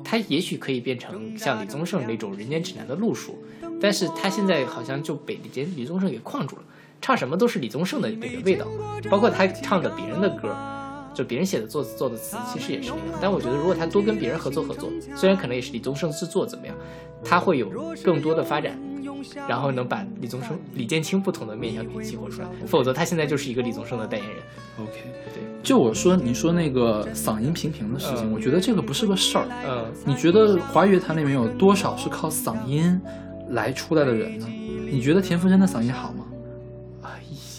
[0.03, 3.37] 他也许可以变成像李宗盛那种人间指南的路数，
[3.79, 6.63] 但是他现在好像就被李建李宗盛给框住了，
[7.01, 8.65] 唱什么都是李宗盛的那个味道，
[9.09, 10.55] 包括他唱的别人的歌。
[11.13, 13.19] 就别人写的作作的词，其实也是那样。
[13.19, 16.75] 但我觉得，如果他多跟别人合作合作，虽然可能也是李宗盛制作怎么样，
[17.25, 17.71] 他会有
[18.03, 18.79] 更多的发展，
[19.49, 22.47] 然后能把李宗盛、李建清不同的面相给激活出来。
[22.67, 24.37] 否则，他现在就是一个李宗盛的代言人。
[24.79, 24.91] OK，
[25.33, 29.47] 对，就我说你说那个嗓音平平的事情，嗯我觉得这个不是个事儿。
[29.67, 33.01] 嗯，你觉得华语乐坛里面有多少是靠嗓音
[33.49, 34.45] 来出来的人呢？
[34.91, 36.25] 你觉得田馥甄的嗓音好吗？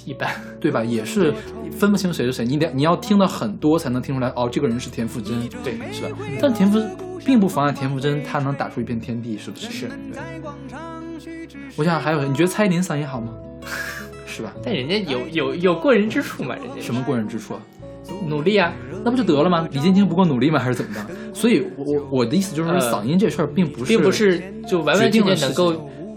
[0.09, 0.31] 啊，一一般。
[0.61, 0.83] 对吧？
[0.85, 1.33] 也是
[1.71, 6.19] 分不清谁是谁，你得你要听到很多才能听出来，哦，这个人是田馥甄，对是吧？
[6.41, 6.85] 但田馥
[7.25, 9.71] 并不妨碍田馥甄她能打出一片天地，是不是？
[9.71, 10.23] 是对。
[11.77, 13.33] 我想还有，你觉得蔡依林嗓音好吗？
[14.27, 14.53] 是吧？
[14.63, 17.61] 但人家有有有过人之处嘛，人家什么过人之处啊？
[18.27, 18.73] 努力啊？
[19.05, 19.69] 那不就得了吗？
[19.71, 20.59] 李建清不够努力吗？
[20.59, 21.01] 还是怎么着？
[21.35, 25.73] 所以我，我我的意思就是说，呃嗓音这事儿并不是，并不是就完完全全能够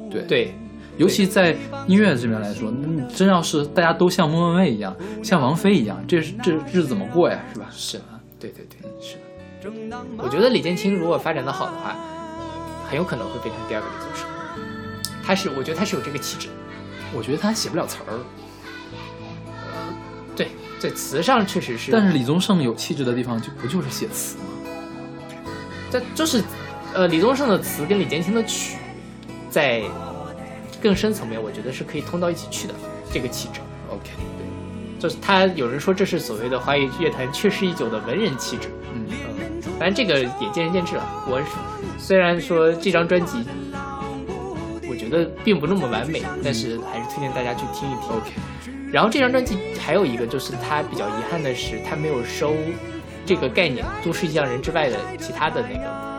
[0.09, 0.53] 对对
[1.01, 1.55] 尤其在
[1.87, 7.43] 音乐这边来说，你真要是大家都像莫文蔚一样，像王菲一样，这这日子怎么过呀？
[7.51, 7.65] 是吧？
[7.71, 9.21] 是啊，对对对，是的。
[10.17, 11.95] 我觉得李建清如果发展的好的话，
[12.87, 14.27] 很有可能会变成第二个李宗盛。
[15.23, 16.47] 他是，我觉得他是有这个气质。
[17.15, 18.19] 我觉得他写不了词儿，
[20.35, 20.49] 对，
[20.79, 24.43] 在词上确实是，但是李宗盛有气质的地方就不就是写词吗？
[25.91, 26.43] 这就是，
[26.93, 28.77] 呃，李宗盛的词跟李建清的曲，
[29.49, 29.81] 在
[30.81, 32.73] 更深层面，我觉得是可以通到一起去的。
[33.13, 33.59] 这个气质
[33.89, 38.69] ，OK，对就是他有人说这是所谓的华语乐坛缺失已久的文人气质。
[38.93, 41.03] 嗯，嗯，当然这个也见仁见智了。
[41.27, 41.41] 我
[41.97, 43.43] 虽然说这张专辑，
[44.89, 48.09] 我觉得并不那么完美，但是还是推荐大家去听一听。
[48.09, 48.31] OK，
[48.93, 52.55] 然后这张专辑还有一个就是它比较遗憾的是，它没有收
[53.25, 56.10] 这个概念《都市异乡人》之外的其他的那个呃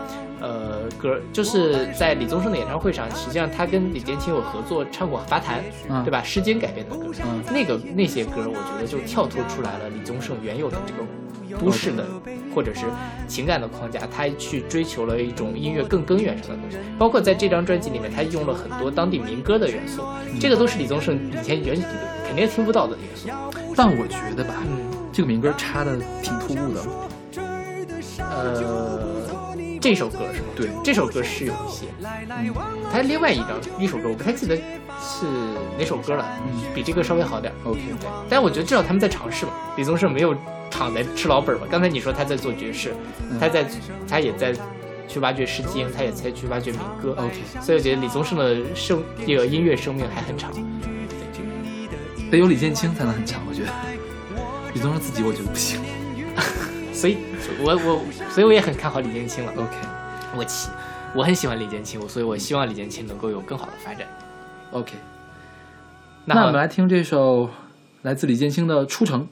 [0.98, 6.23] 歌，就是在李宗盛的演唱会上，实际上他跟李建清有合作唱过《罚坛》，嗯对吧？
[6.24, 12.06] 《诗经》改编的歌，嗯那个那些歌，我觉得就跳脱出来了李宗盛原有的这个都市的
[12.55, 12.86] 或者是
[13.27, 20.02] 情感的框架，他去追求了一种音乐更根源上的东西，包括在这张专辑里面，他用了很多当地民歌的元素，
[20.40, 21.81] 这个都是李宗盛以前原
[22.27, 23.28] 肯定听不到的元素。
[23.77, 24.78] 但我觉得吧，嗯，
[25.12, 26.81] 这个民歌插的挺突兀的。
[28.19, 29.11] 呃，
[29.82, 30.46] 这首歌是吗？
[30.54, 32.54] 对这首歌是有一些，嗯，
[32.92, 35.26] 他另外一张一首歌我不太记得是
[35.76, 37.52] 哪首歌了，嗯比这个稍微好点。
[37.64, 39.52] OK，对，但我觉得至少他们在尝试吧。
[39.76, 40.36] 李宗盛没有
[40.70, 41.66] 躺在吃老本吧。
[41.68, 42.94] 刚才你说他在做爵士，
[43.28, 43.66] 嗯他在
[44.09, 44.54] 他也在
[45.09, 47.16] 去挖掘《诗经》，他也在去挖掘民歌。
[47.18, 50.52] OK 所以我觉得李宗盛的生这个音乐生命还很长。
[52.30, 53.68] 得有李建清才能很强，我觉得。
[54.72, 55.80] 李宗盛自己我觉得不行。
[57.02, 57.16] 所以
[57.58, 58.00] 我我
[58.30, 59.52] 所以我也很看好李建清了。
[59.56, 59.76] OK
[60.36, 60.70] 我喜
[61.16, 64.06] 我很喜欢李建清，所以我希望李建清能够有更好的发展。
[64.70, 64.92] OK，
[66.26, 67.50] 那那我们来听这首
[68.02, 69.22] 来自李建清的《出城》。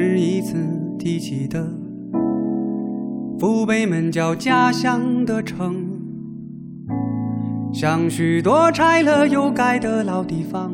[0.00, 0.54] 是一次
[0.96, 1.66] 提起的
[3.36, 5.74] 父辈们叫家乡的城，
[7.72, 10.72] 像许多拆了又盖的老地方，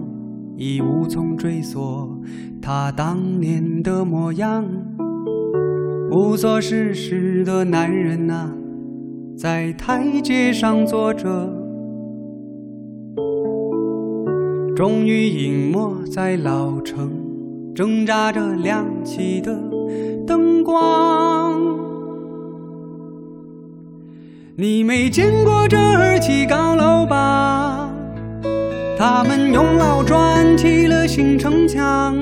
[0.58, 2.22] 已无从追溯
[2.60, 4.62] 他当年的模样。
[6.10, 8.54] 无所事事的男人啊，
[9.38, 11.50] 在台阶上坐着，
[14.76, 17.10] 终于隐没在老城，
[17.74, 19.52] 挣扎着亮起的
[20.24, 21.60] 灯光。
[24.56, 27.90] 你没见过这儿起高楼吧？
[28.96, 32.16] 他们用老砖砌了新城墙。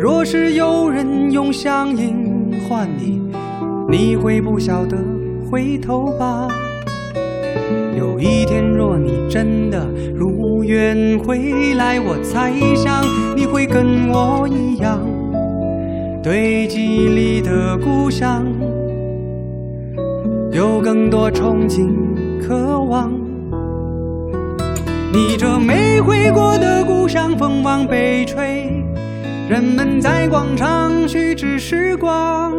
[0.00, 3.20] 若是有人用乡音唤你，
[3.90, 4.96] 你会不晓得
[5.50, 6.48] 回头吧？
[7.96, 13.02] 有一天，若你真的如愿回来，我猜想
[13.34, 15.00] 你会跟我一样，
[16.22, 18.44] 对记忆里的故乡
[20.52, 21.88] 有更多憧憬、
[22.38, 23.10] 渴望。
[25.10, 28.70] 你这没回过的故乡，风往北吹。
[29.48, 32.52] 人们在广场虚掷时光，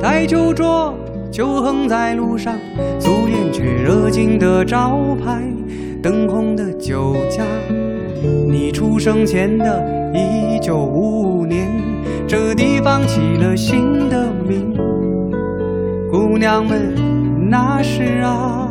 [0.00, 0.94] 台球桌
[1.30, 2.54] 就横在路上，
[3.64, 5.42] 最热情的招牌，
[6.02, 7.42] 灯红的酒家。
[8.46, 11.66] 你出生前的一九五五年，
[12.28, 14.76] 这地方起了新的名，
[16.10, 16.94] 姑娘们
[17.48, 18.68] 那时啊，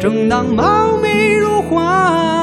[0.00, 2.39] 正当貌美如花。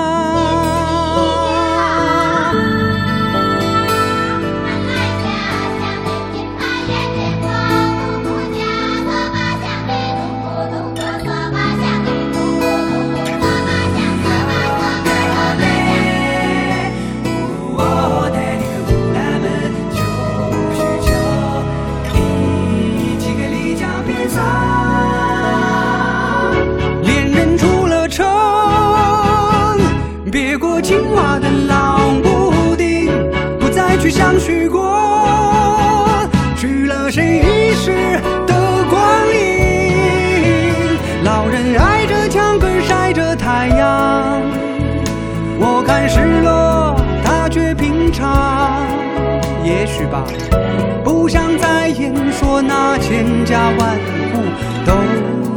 [51.04, 53.98] 不想再言说那千家万
[54.32, 54.44] 户
[54.86, 54.94] 都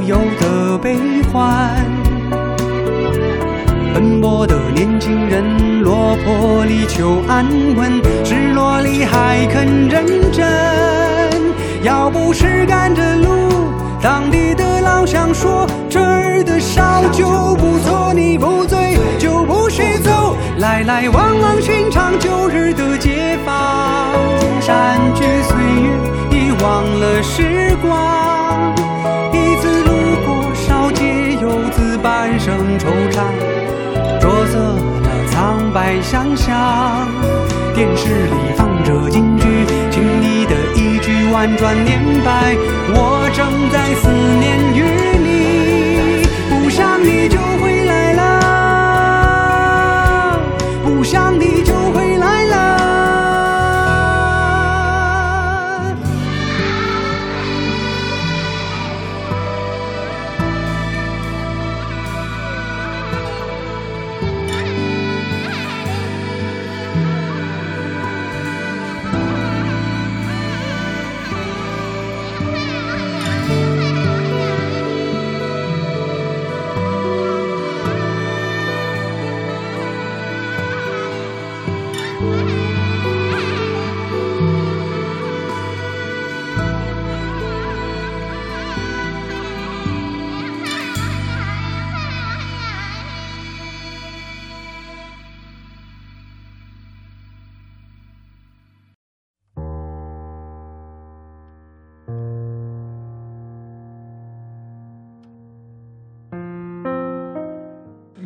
[0.04, 0.96] 有的悲
[1.32, 1.70] 欢。
[3.92, 10.46] 奔波的年轻人，落魄里求安稳，失落里还肯认真。
[11.82, 13.28] 要不是赶着路，
[14.00, 20.36] 当地的老乡说这儿的烧酒不错，你不醉就不许走。
[20.58, 23.09] 来来往往寻常旧日的街
[23.50, 23.58] 街
[24.60, 24.68] 坊，山
[25.14, 25.50] 居岁
[25.82, 25.88] 月
[26.30, 28.74] 已忘了时光。
[29.32, 29.90] 一次路
[30.24, 31.02] 过烧街，
[31.40, 33.22] 游子半生惆怅。
[34.20, 34.54] 着色
[35.02, 37.08] 的苍白想象，
[37.74, 39.44] 电视里放着京剧，
[39.90, 42.56] 听你的一句婉转念白，
[42.94, 44.08] 我正在思
[44.38, 44.44] 念
[44.74, 44.78] 于
[45.18, 45.28] 你，
[46.50, 48.20] 不想你就回来了，
[50.84, 52.18] 不想你就回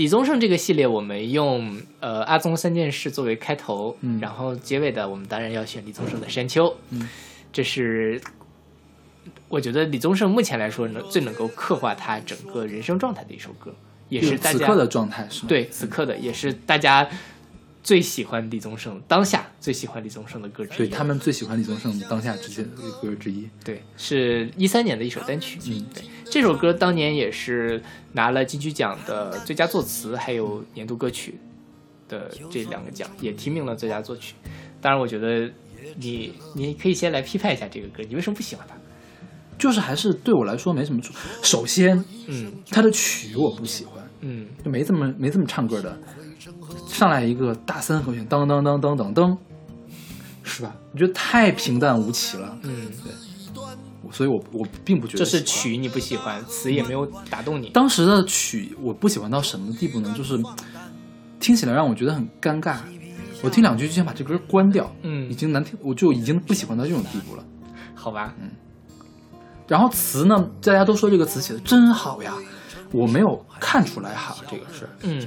[0.04, 4.20] 李宗盛这个系列，我们用呃阿宗三件事作为开头，嗯。
[4.20, 7.08] 然后结尾的我们当然要选李宗盛的《山丘》，嗯，
[7.50, 8.20] 这是
[9.48, 13.74] 我觉得李宗盛目前来说能最能够刻画他整个人生状态的一首歌，
[14.10, 15.46] 也是大家此刻的状态是吗？
[15.48, 17.08] 对此刻的，也是大家
[17.84, 20.78] 最喜欢李宗盛，当下最喜欢李宗盛的歌之一。
[20.78, 22.62] 对他们最喜欢李宗盛当下之
[23.02, 23.46] 歌之一。
[23.62, 25.58] 对，是一三年的一首单曲。
[25.66, 27.82] 嗯，对，这首歌当年也是
[28.12, 31.38] 拿了金曲奖的最佳作词，还有年度歌曲
[32.08, 34.34] 的这两个奖，也提名了最佳作曲。
[34.80, 35.52] 当然，我觉得
[35.98, 38.74] 你你可以先来批判一下这个歌，你为什么不喜欢它？
[39.58, 41.12] 就是还是对我来说没什么处。
[41.42, 45.98] 首先，嗯他的曲我不喜欢，嗯就没怎么没怎么唱歌的。
[46.94, 49.36] 上来一个大三和弦，噔噔噔噔噔噔，
[50.44, 50.72] 是吧？
[50.92, 57.70] 我觉得太平淡无奇了，嗯，对所以我我并不觉得这是曲你不喜欢，词也没有打动你。
[57.70, 60.14] 当时的曲我不喜欢到什么地步呢？
[60.16, 60.40] 就是
[61.40, 62.76] 听起来让我觉得很尴尬，
[63.42, 67.44] 我听两句就想把这歌关掉，嗯已经难听，我就已经不喜欢到这种地步了。
[67.96, 68.50] 好吧，嗯
[69.66, 72.34] 然后词呢，大家都说这个词写的真好呀，
[72.92, 74.90] 我没有看出来哈这个事儿。
[75.00, 75.20] 嗯，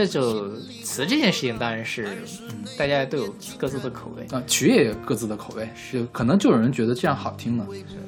[0.00, 2.08] 这就词这件事情当然是，
[2.48, 4.24] 嗯，大家都有各自的口味。
[4.30, 7.66] 啊，曲也有各自的口味，是可能就有人觉得这样好听呢，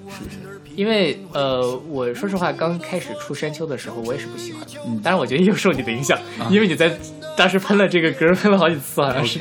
[0.08, 0.38] 是不是？
[0.74, 4.68] 因为呃，我说实话，刚开始出山丘的时候，我也是不喜欢的。
[4.86, 6.18] 嗯当然，我觉得也有受你的影响，
[6.50, 6.98] 因为你在
[7.36, 9.40] 当时喷了这个歌，喷了好几次，好像是。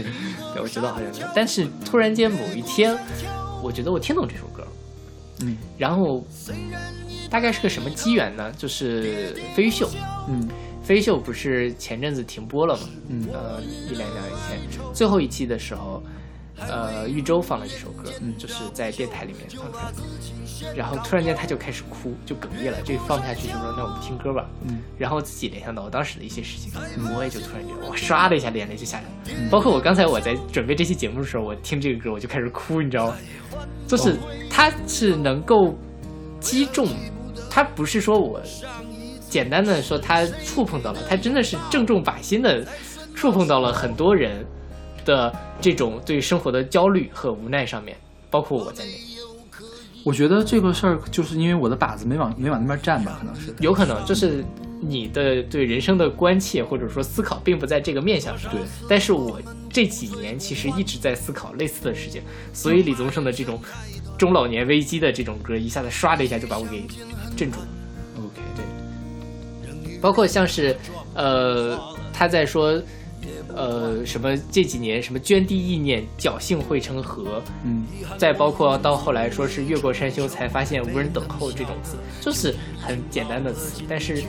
[0.54, 1.22] 对，我觉得好像是。
[1.34, 2.98] 但是突然间某一天，
[3.64, 4.68] 我觉得我听懂这首歌了，
[5.44, 6.22] 嗯然后
[7.30, 8.52] 大概是个什么机缘呢？
[8.58, 9.90] 就是飞鱼秀，
[10.28, 10.50] 嗯
[10.84, 12.84] 飞秀不是前阵子停播了吗？
[13.10, 14.60] 嗯呃，一两年前
[14.94, 16.02] 最后一期的时候，
[16.58, 20.76] 呃，豫州放了这首歌，嗯就是在电台里面放出来的。
[20.76, 22.78] 然后突然间他就开始哭，就哽咽了。
[22.84, 24.48] 这放不下去，就说那我们听歌吧。
[24.68, 26.72] 嗯然后自己联想到我当时的一些事情，
[27.16, 29.50] 我也就突然觉得，我唰的一下眼泪就下来了。
[29.50, 33.18] 包括我刚才我在准备这期节目的时候，我听这个歌我就开始哭，你知道吗？
[33.88, 34.16] 就是
[34.50, 35.76] 它是能够
[36.40, 36.88] 击中，
[37.50, 38.40] 它不是说我
[39.32, 42.68] 简单的说他触碰到了，他真的是正中靶心的
[43.16, 44.46] 触碰到了很多人
[45.06, 47.96] 的这种对生活的焦虑和无奈上面，
[48.30, 48.92] 包括我在内。
[50.04, 53.56] 我觉得这个事儿就是因为我的靶子没往没往那边站吧，可能是。
[53.60, 54.44] 有可能就是
[54.82, 58.52] 你的对人生的关切或者说思考，并不在这个面向上。
[58.52, 58.60] 对，
[58.90, 59.40] 但是我
[59.70, 62.22] 这几年其实一直在思考类似的事情，
[62.52, 63.62] 所以李宗盛的这种
[64.18, 66.84] 中老年危机的这种歌，一下子唰的一下就把我给
[67.38, 67.68] 镇住了。
[70.02, 70.76] 包括像是
[71.14, 71.80] 呃
[72.12, 72.82] 他在说。
[73.54, 77.86] 呃，什么这几年什么涓滴意念，侥幸汇成河，嗯，
[78.18, 84.24] 再包括到后来说是越过山丘才发现无人等候这种词，就是很简单的词，但是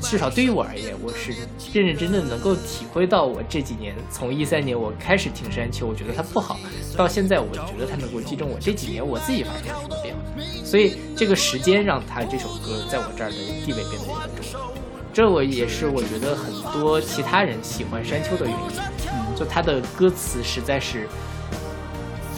[0.00, 1.32] 至少对于我而言，我是
[1.72, 6.58] 认认真真能够体会到我这几年从一三年我开始听山丘，我觉得它不好，
[6.96, 10.20] 到现在我觉得它能够击中我这几年我自己发现什么变化，
[10.64, 14.72] 所以这个时间让它这首歌在我这儿的地位变得有很重要。
[15.12, 21.08] 这我也是我觉得很多其他人喜欢山丘的原因，嗯就他的歌词实在是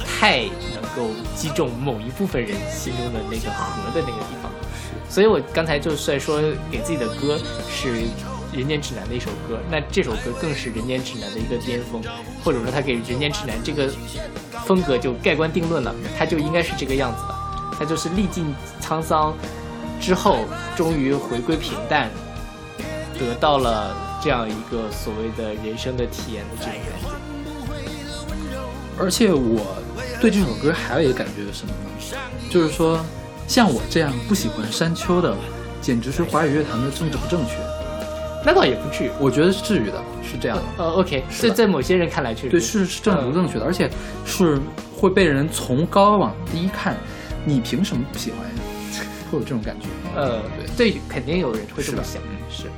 [0.04, 0.40] 太
[0.74, 4.50] 能够击中某一部分人心中的那个核的那个地方。
[5.12, 6.40] 所以我刚才就在说
[6.70, 7.96] 给自己的歌是
[8.50, 12.02] 《人间指南》的一首歌，那这首歌更是《人间指南》的一个巅峰，
[12.42, 13.92] 或者说它给《人间指南》这个
[14.64, 17.34] 风格就盖棺定论了，它就应该是这个样子的，
[17.78, 19.36] 它就是历尽沧桑
[20.00, 22.10] 之后，终于回归平淡。
[23.18, 23.94] 得到了
[24.24, 27.10] 这样一个所谓的人生的体验的这种感觉。
[28.98, 29.76] 而且我
[30.22, 32.18] 对这首歌还有一个感觉是什么呢？
[32.50, 32.98] 就是说，
[33.52, 35.36] 像我这样不喜欢山丘的，
[35.82, 37.52] 简直是华语乐坛的政治不正确。
[38.42, 40.62] 那倒也不至于，我觉得是至于的，是这样的。
[40.78, 43.90] 呃，OK，是在在某些人看来确实对，是是政治不正确的，而且
[44.24, 44.58] 是
[44.96, 46.96] 会被人从高往低看。
[47.44, 49.04] 你凭什么不喜欢呀？
[49.30, 49.86] 会有这种感觉。
[50.16, 50.40] 呃，
[50.74, 52.70] 对，肯定有人会这么想，是。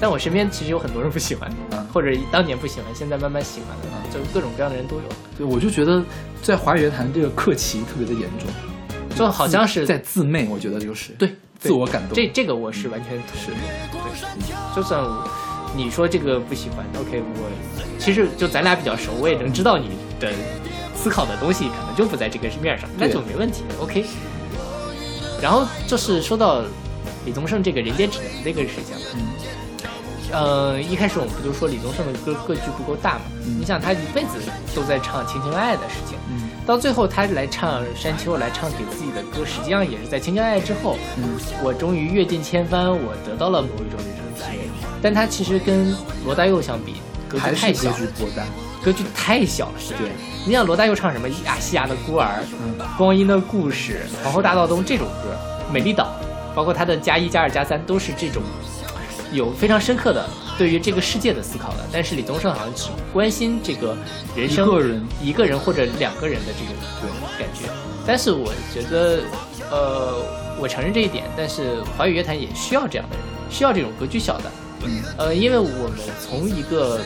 [0.00, 5.02] 但我身边其实有很多人不喜欢，嗯或者当年不喜欢，现在慢慢喜欢的，就各种各样的人都有。
[5.36, 6.02] 对，我就觉得
[6.42, 8.48] 在华语乐坛这个客气特别的严重，
[9.14, 12.14] 就好像是在自媚，我觉得就是对自我感动。
[12.14, 13.62] 这这个我是完全同意的。
[13.92, 15.28] 对，就算我
[15.74, 17.50] 你说这个不喜欢，OK，我
[17.98, 19.90] 其实就咱俩比较熟，我也能知道你
[20.20, 20.32] 的
[20.94, 24.04] 思考的东西可能就不在这个面上，那就没问题，OK。
[25.40, 26.62] 然后就是说到
[27.24, 29.20] 李宗盛这个人间指南这个事情，嗯
[30.32, 33.24] 呃，一开始我们不就说李宗盛的歌格局不够大嘛？
[33.44, 34.38] 嗯你想他一辈子
[34.74, 41.24] 都在唱情情爱爱的事情，嗯到最后他来唱山丘，来唱给自己的歌，实际上也是在情情爱爱之后，嗯
[41.62, 44.68] 我终于阅尽千帆，我得到了某一种人生体验。
[45.02, 45.94] 但他其实跟
[46.24, 46.96] 罗大佑相比，
[47.28, 48.44] 格局太小，局颇大。
[48.82, 49.72] 格局太小了。
[49.98, 50.10] 对，
[50.44, 55.36] 你想罗大佑唱什么《亚细亚的孤儿》嗯光阴的故事》《皇后大道东》这种歌，
[55.72, 56.16] 《美丽岛》，
[56.54, 58.42] 包括他的加一、加二、加三，都是这种
[59.32, 60.28] 有非常深刻的
[60.62, 63.96] 对于这个世界的思考的，但是李宗盛好像只关心这个
[64.36, 67.68] 人生一个人一个人或者两个人的这种感觉。
[68.06, 69.24] 但是我觉得，
[69.72, 70.24] 呃，
[70.60, 74.44] 我承认这一点，但是华语乐坛也需要这样的人，需要这种格局小的。
[74.84, 77.00] 嗯呃，因为我们从一个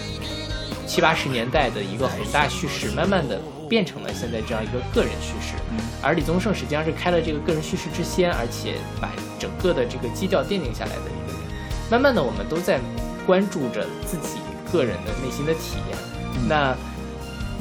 [0.86, 5.54] 七八十年代的一个宏大叙事，慢慢的变成了现在这样一个个人叙事。
[5.70, 11.40] 嗯而李宗盛实际上是开了这个个人叙事之先，而且把整个的这个基调奠定下来的一个人。
[11.88, 12.78] 慢慢的，我们都在
[13.26, 14.38] 关注着自己
[14.70, 15.98] 个人的内心的体验。
[16.36, 16.48] 嗯。
[16.48, 16.76] 那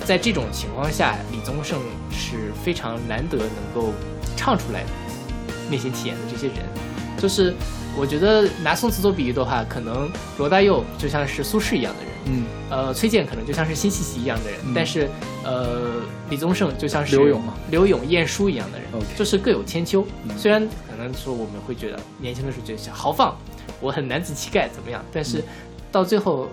[0.05, 1.79] 在这种情况下，李宗盛
[2.11, 3.91] 是非常难得能够
[4.37, 4.83] 唱出来
[5.69, 6.57] 内心体验的这些人。
[7.17, 7.53] 就是
[7.97, 14.73] 我觉得拿宋词做比喻的话，可能罗大佑就像是苏轼一样的人，嗯，呃，崔健可能就像是辛弃疾一样的人，嗯。
[14.75, 15.09] 但是
[15.43, 18.85] 呃，李宗盛就像是刘勇嘛刘勇、晏殊一样的人。
[19.17, 20.05] 就是各有千秋。
[20.23, 20.37] 嗯。
[20.37, 23.35] 虽然可能说我们会觉得年轻的时候觉得想豪放，
[23.81, 25.43] 我很男子气概怎么样，但是嗯
[25.91, 26.49] 到最后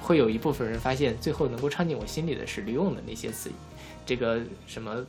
[0.00, 3.50] 会有一部分人发现，最后能够唱进我心里的是刘勇的那些词，
[4.06, 5.04] 这个什么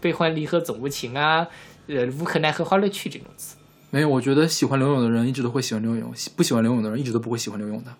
[0.00, 1.46] 悲欢离合总无情啊，
[1.86, 3.56] 呃，无可奈何花落去这种词。
[3.90, 7.94] 没有，我觉得喜欢刘勇的人一直都会喜欢刘勇，喜不喜欢刘勇的人一直都不会喜欢刘勇的。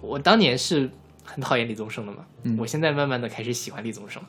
[0.00, 0.90] 我当年是
[1.24, 4.22] 很讨厌李宗盛的嘛，嗯我现在慢慢的开始喜欢李宗盛。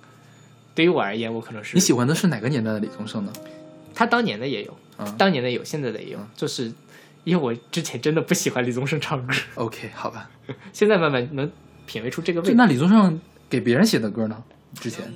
[0.74, 3.34] 对于我而言，我可能是你喜欢的是哪个年代的李宗盛呢？
[3.94, 6.72] 他当年的也有，啊当年的有，现在的也有，就是
[7.24, 10.30] 因为我之前真的不喜欢李宗盛唱歌，，OK，好吧。
[10.74, 11.50] 现在慢慢能
[11.86, 13.20] 品味出这个味道，那李宗盛
[13.50, 14.44] 给别人写的歌呢？
[14.80, 15.14] 之前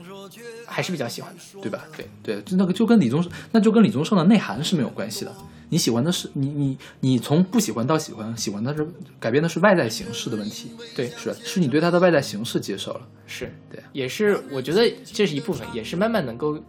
[0.66, 1.42] 还是比较喜欢的。
[1.62, 1.86] 对吧？
[1.96, 5.34] 对对，就那个就跟李宗盛，那就跟李宗盛的内涵是没有关系的。
[5.70, 8.86] 你喜欢的是你你你从不喜欢到喜欢，喜欢的是
[9.20, 10.72] 改变的是外在形式的问题。
[10.96, 13.02] 对是是你对他的外在形式接受了。
[13.26, 16.62] 是对也是我觉得这是一部分，也是慢慢能够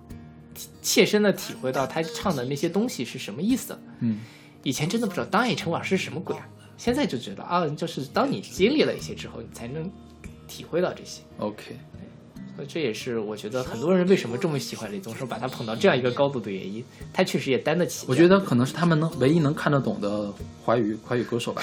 [0.81, 3.77] 切身的体会到他唱的那些东西是什么意思。
[3.99, 4.21] 嗯，
[4.66, 6.44] 以前真的不知道当一城往事是什么鬼啊，
[6.76, 9.88] 现在就觉得啊，就是当你经历了一些之后，你才能
[10.48, 11.22] 体会到这些。
[11.38, 11.78] OK，
[12.56, 16.84] 所以这也是我觉得很多人为什么这么喜欢李宗盛，把他捧到这样一个高度的原因。
[17.12, 18.06] 他确实也担得起。
[18.09, 20.34] 我觉得可能是他们能唯一能看得懂的
[20.64, 21.62] 华语华语歌手吧。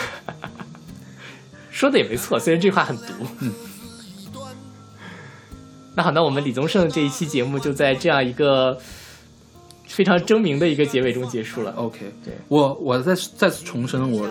[1.70, 3.04] 说的也没错，虽然这话很毒。
[3.42, 3.52] 嗯。
[5.94, 8.78] 那好，那我们李宗盛这一期节目就在这样一个
[9.94, 11.72] 非常狰狞的一个结尾中结束了。
[11.78, 14.28] OK，对我我再再次重申，我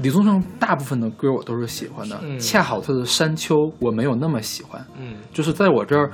[0.00, 6.12] 李宗盛大部分的歌我都是喜欢的，嗯恰好他的《山丘》我没有那么喜欢，嗯就是在我这儿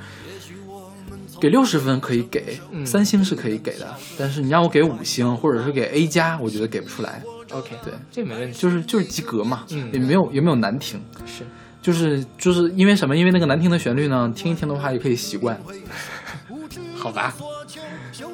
[1.39, 7.21] 给六十分可以给，嗯三星是可以给的，但是你让我给五星或者是给 A 加，我觉得给不出来。
[7.51, 8.59] ，OK，对，这没问题。
[8.59, 11.43] 就是就是及格嘛，嗯也没有也没有难听，是
[11.79, 13.15] 就是就是因为什么？
[13.15, 15.57] 因为那个难听的旋律呢，听一听的话也可以习惯。
[16.97, 17.33] 好吧，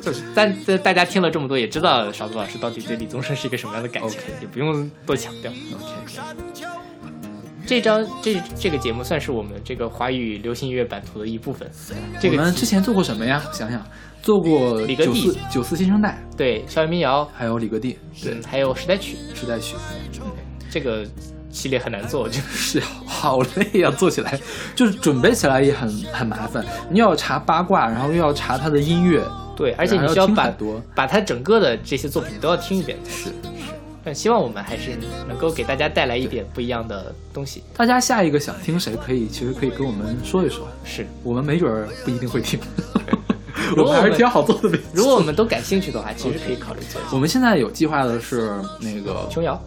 [0.01, 5.51] 就是但但大家听了这么多，也知道勺子老师到底对李宗盛是一个什么样的感情也不用多强调。
[5.51, 5.93] OK，
[7.65, 11.69] 这张这这个节目算是我们这个华语流行音乐版图的一部分。
[12.19, 13.41] 这我个们之前做过什么呀？
[13.53, 13.81] 想想，
[14.21, 19.75] 做过九李格弟四九四新生代，对校园民谣，还有李格弟，对嗯，还有时代曲，时代曲。
[20.69, 21.05] 这个
[21.51, 22.39] 系列很难做，就。
[22.41, 24.37] 是 好累呀、做起来
[24.75, 26.65] 就是准备起来也很很麻烦。
[26.89, 29.23] 你又要查八卦，然后又要查他的音乐，
[29.55, 30.53] 对，而且你需要把
[30.95, 32.97] 把他整个的这些作品都要听一遍。
[33.07, 33.31] 是是，
[34.03, 34.97] 但希望我们还是
[35.27, 37.63] 能够给大家带来一点不一样的东西。
[37.75, 42.59] 大家下一个想听谁，可以其实可以跟我们说一说，是，我们没准儿不一定会听。
[43.75, 44.77] 如果我们还是挺好做的。
[44.93, 49.59] 如果我们都感兴趣的话，其实可以考虑做我们现在有计划的是那个琼瑶。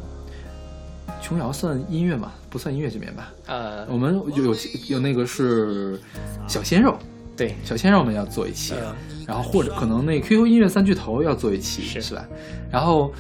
[1.21, 2.33] 琼瑶算音乐吗？
[2.49, 3.33] 不算音乐这边吧。
[3.47, 4.57] 呃，我们有有
[4.87, 5.99] 有那个是
[6.47, 6.97] 小鲜肉，
[7.37, 8.97] 对，小鲜肉们要做一期，呃
[9.27, 12.25] 然后或者可能那 QQ 音乐三巨头要做一期，是是吧？
[12.71, 13.13] 然后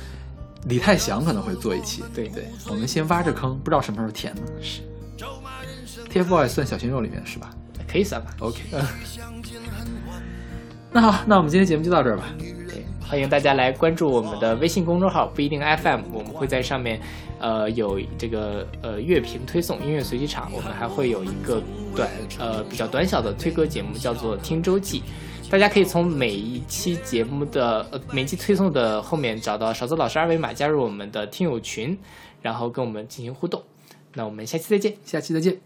[0.69, 4.43] 李泰祥可能会做一期，对对，我们先挖着坑，不知道什么时候填呢。
[4.63, 4.83] 是
[6.13, 7.51] TFBOYS 算小鲜肉里面是吧
[7.87, 8.31] 可以算吧。
[8.41, 8.61] ？OK，
[10.93, 12.25] 那好，那我们今天节目就到这儿吧。
[12.39, 17.01] 对，欢迎大家来关注我们的微信公众号不一定 FM，我们会在上面，
[17.39, 21.63] 呃，有这个呃乐评推送、音乐随机场，我们还会有一个
[21.95, 22.09] 短
[22.39, 25.03] 呃比较短小的推歌节目，叫做听周记。
[25.49, 31.97] 大家可以从每一期节目的呃每一期推送的后面找到勺子老师二维码，加入我们的听友群，
[32.43, 33.63] 然后跟我们进行互动。
[34.15, 34.97] 那我们下期再见。
[35.05, 35.66] 下期再见。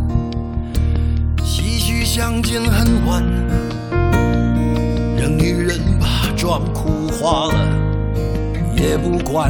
[2.13, 3.23] 相见恨晚，
[5.17, 7.53] 让女人把妆哭花了
[8.75, 9.49] 也不管。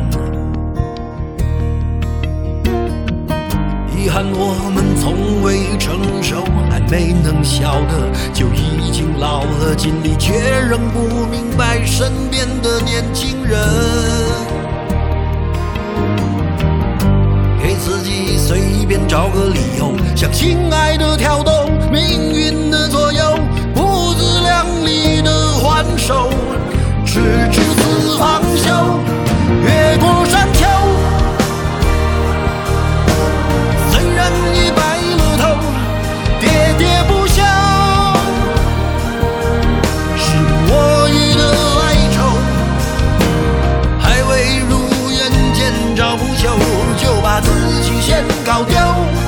[3.98, 10.32] 遗憾我们从未成熟，还没能晓得，就已经老了，尽力却
[10.70, 13.58] 仍不明白身边的年轻人。
[17.84, 23.40] 自己随便找个理由，向心爱的挑逗，命运的左右，
[23.74, 26.30] 不自量力的还手，
[27.04, 27.20] 直
[27.52, 28.70] 至四方休。
[29.64, 30.48] 越过山
[48.52, 49.21] Đau.